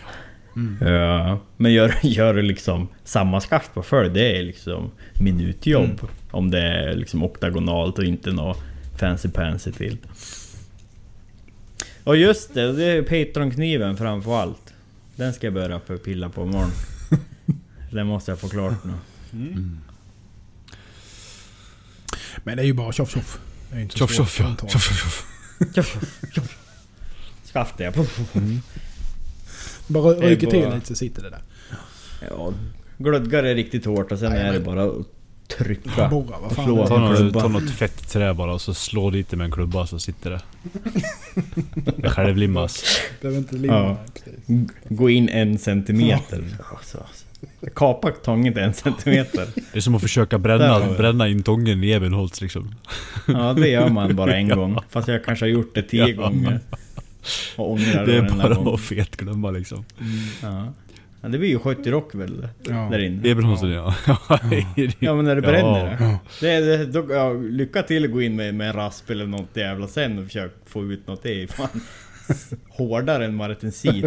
[0.80, 4.90] Ja, men gör, gör det liksom samma skaft på följd, det är liksom
[5.20, 6.00] minutjobb.
[6.30, 8.62] Om det är liksom oktagonalt och inte något
[8.98, 9.98] fancy pansy till.
[12.04, 14.74] Och just det, det är Patreon-kniven framför allt.
[15.16, 16.70] Den ska jag börja för pilla på imorgon.
[17.90, 18.92] Den måste jag få klart nu.
[22.44, 23.38] Men det är ju bara tjoff tjoff.
[23.70, 24.56] Det är inte Tjoff tjoff ja.
[24.68, 25.26] Tjoff tjoff
[26.34, 26.58] tjoff.
[27.52, 28.06] Skaftet jag.
[29.86, 31.42] Bara ryker till lite så sitter det där.
[32.30, 32.52] Ja,
[32.98, 34.94] glödgar det riktigt hårt och sen är det bara att
[35.58, 36.08] trycka.
[36.08, 36.64] Borra, vad fan.
[36.64, 36.86] Slå.
[36.86, 39.86] Ta, något, ta något fett trä bara och så slå dit det med en klubba
[39.86, 40.40] så sitter det.
[41.96, 42.84] Det självlimmas.
[43.20, 43.96] Behöver inte limma.
[44.46, 44.56] Ja.
[44.88, 46.44] Gå in en centimeter.
[46.76, 46.98] Alltså,
[47.74, 49.46] Kapa tånget en centimeter.
[49.72, 52.74] Det är som att försöka bränna, bränna in tången i Ebenholts liksom.
[53.28, 54.78] Ja, det gör man bara en gång.
[54.90, 56.16] Fast jag kanske har gjort det tio Ja.
[56.22, 56.60] gånger.
[57.56, 58.74] Och ångrar Det är bara gång.
[58.74, 59.84] att fetglömma liksom.
[60.42, 60.72] Ja.
[61.22, 62.48] ja, det blir ju 70 rock väl?
[62.62, 62.88] Ja.
[62.90, 63.28] Där inne.
[63.28, 63.94] Ebenholtsen ja.
[64.98, 66.18] Ja men när det bränner Ja.
[66.40, 66.46] det.
[66.46, 69.26] det, är- det då, ja, lycka till att gå in med, med en rasp eller
[69.26, 71.22] något jävla sen och försöka få ut något.
[71.22, 71.80] Det är fan
[72.68, 74.04] hårdare än martensit.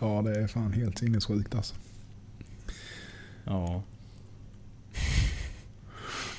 [0.00, 1.74] ja, det är fan helt sinnessjukt alltså.
[3.44, 3.82] Ja.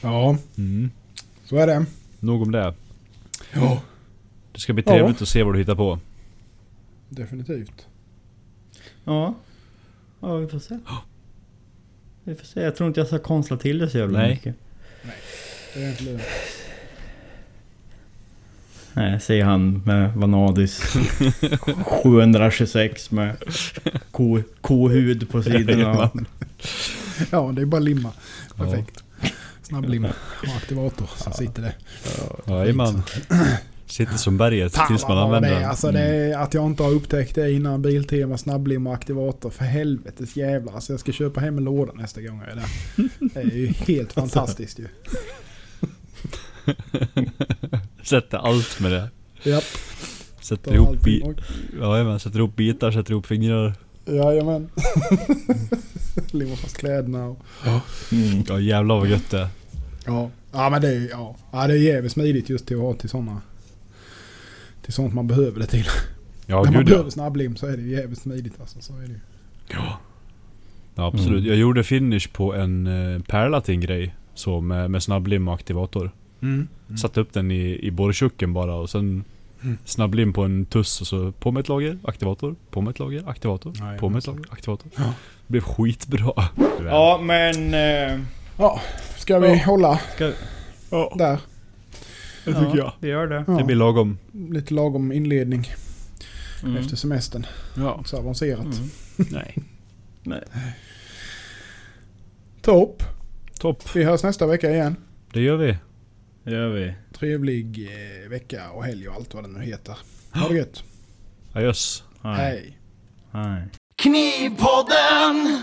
[0.01, 0.91] Ja, Mm.
[1.45, 1.85] så är det.
[2.19, 2.73] Nog om det.
[3.53, 3.81] Ja.
[4.51, 5.99] Det ska bli trevligt att se vad du hittar på.
[7.09, 7.85] Definitivt.
[9.03, 9.35] Ja.
[10.19, 10.77] Ja vi får se.
[12.23, 12.61] Vi får se.
[12.61, 14.29] Jag tror inte jag ska konstla till det så jävla Nej.
[14.29, 14.55] mycket.
[15.73, 16.19] Det är inte det.
[18.93, 20.79] Nej, säger han med Vanadis
[21.85, 23.35] 726 med
[24.11, 26.11] ko, kohud på sidorna.
[27.31, 28.11] Ja, det är bara limma.
[28.55, 29.03] Perfekt.
[29.61, 30.09] Snabblimma
[30.41, 31.09] och aktivator.
[31.17, 31.73] Så sitter det.
[32.47, 33.03] Jajamän.
[33.87, 35.67] Sitter som berget tills man använder det.
[35.67, 39.49] Alltså det är att jag inte har upptäckt det innan Biltema snabblim och aktivator.
[39.49, 40.73] För helvetes jävlar.
[40.73, 42.69] Alltså jag ska köpa hem en låda nästa gång jag är där.
[43.33, 44.87] Det är ju helt fantastiskt ju.
[48.03, 49.09] Sätter allt med det.
[49.43, 49.63] Japp.
[50.41, 51.33] Sätter ihop, bi- och-
[51.81, 53.73] Jajamän, sätter ihop bitar, sätter ihop fingrar.
[54.05, 54.69] Jajamän.
[56.31, 57.39] Limmar fast kläderna och...
[58.11, 58.43] Mm.
[58.47, 59.47] Ja jävlar vad gött det är.
[60.05, 60.29] Ja.
[60.51, 61.35] Ja men det är ja.
[61.51, 63.41] ja det är jävligt smidigt just till att ha till sådana...
[64.87, 65.85] Till sånt man behöver det till.
[66.45, 66.85] Ja När man gud ja.
[66.91, 68.81] behöver snabblim så är det ju jävligt smidigt alltså.
[68.81, 69.19] Så är det ju.
[69.69, 69.97] Ja
[70.95, 71.39] absolut.
[71.39, 71.45] Mm.
[71.45, 74.15] Jag gjorde finish på en uh, Perlatin-grej.
[74.33, 76.11] Så med, med snabblim och aktivator.
[76.41, 76.67] Mm.
[77.01, 79.23] Satte upp den i, i borrtjucken bara och sen
[79.63, 79.77] Mm.
[79.85, 83.23] snabblim på en tuss och så på med ett lager, aktivator, på med ett lager,
[83.29, 84.31] aktivator, Nej, på med ett så.
[84.31, 84.91] lager, aktivator.
[84.95, 85.03] Ja.
[85.03, 85.11] Det
[85.51, 86.33] blev skitbra.
[86.85, 87.73] Ja men...
[87.73, 88.19] Eh,
[88.57, 88.81] Ja,
[89.17, 89.63] ska vi Ja.
[89.65, 90.31] hålla ska,
[91.15, 91.39] där?
[92.53, 92.93] Det tycker ja, jag.
[92.99, 93.43] vi gör det.
[93.47, 93.53] Ja.
[93.53, 94.17] Det blir lagom.
[94.49, 95.67] Lite lagom inledning
[96.63, 96.77] Mm.
[96.77, 97.45] efter semestern.
[97.77, 98.03] Ja.
[98.05, 98.59] Så avancerat.
[98.65, 98.89] Mm.
[99.31, 99.55] Nej.
[100.23, 100.43] Nej.
[102.61, 103.03] Topp.
[103.59, 103.95] Topp.
[103.95, 104.95] Vi hörs nästa vecka igen.
[105.33, 105.77] Det gör vi.
[106.43, 106.93] Det gör vi.
[107.13, 107.89] Trevlig
[108.23, 109.97] eh, vecka och helg och allt vad det nu heter.
[110.33, 110.83] Ha det gött.
[111.53, 112.03] Adjöss.
[112.23, 112.35] Hej.
[112.35, 112.77] Hej.
[113.31, 113.67] Hej.
[113.95, 115.61] Knivpodden!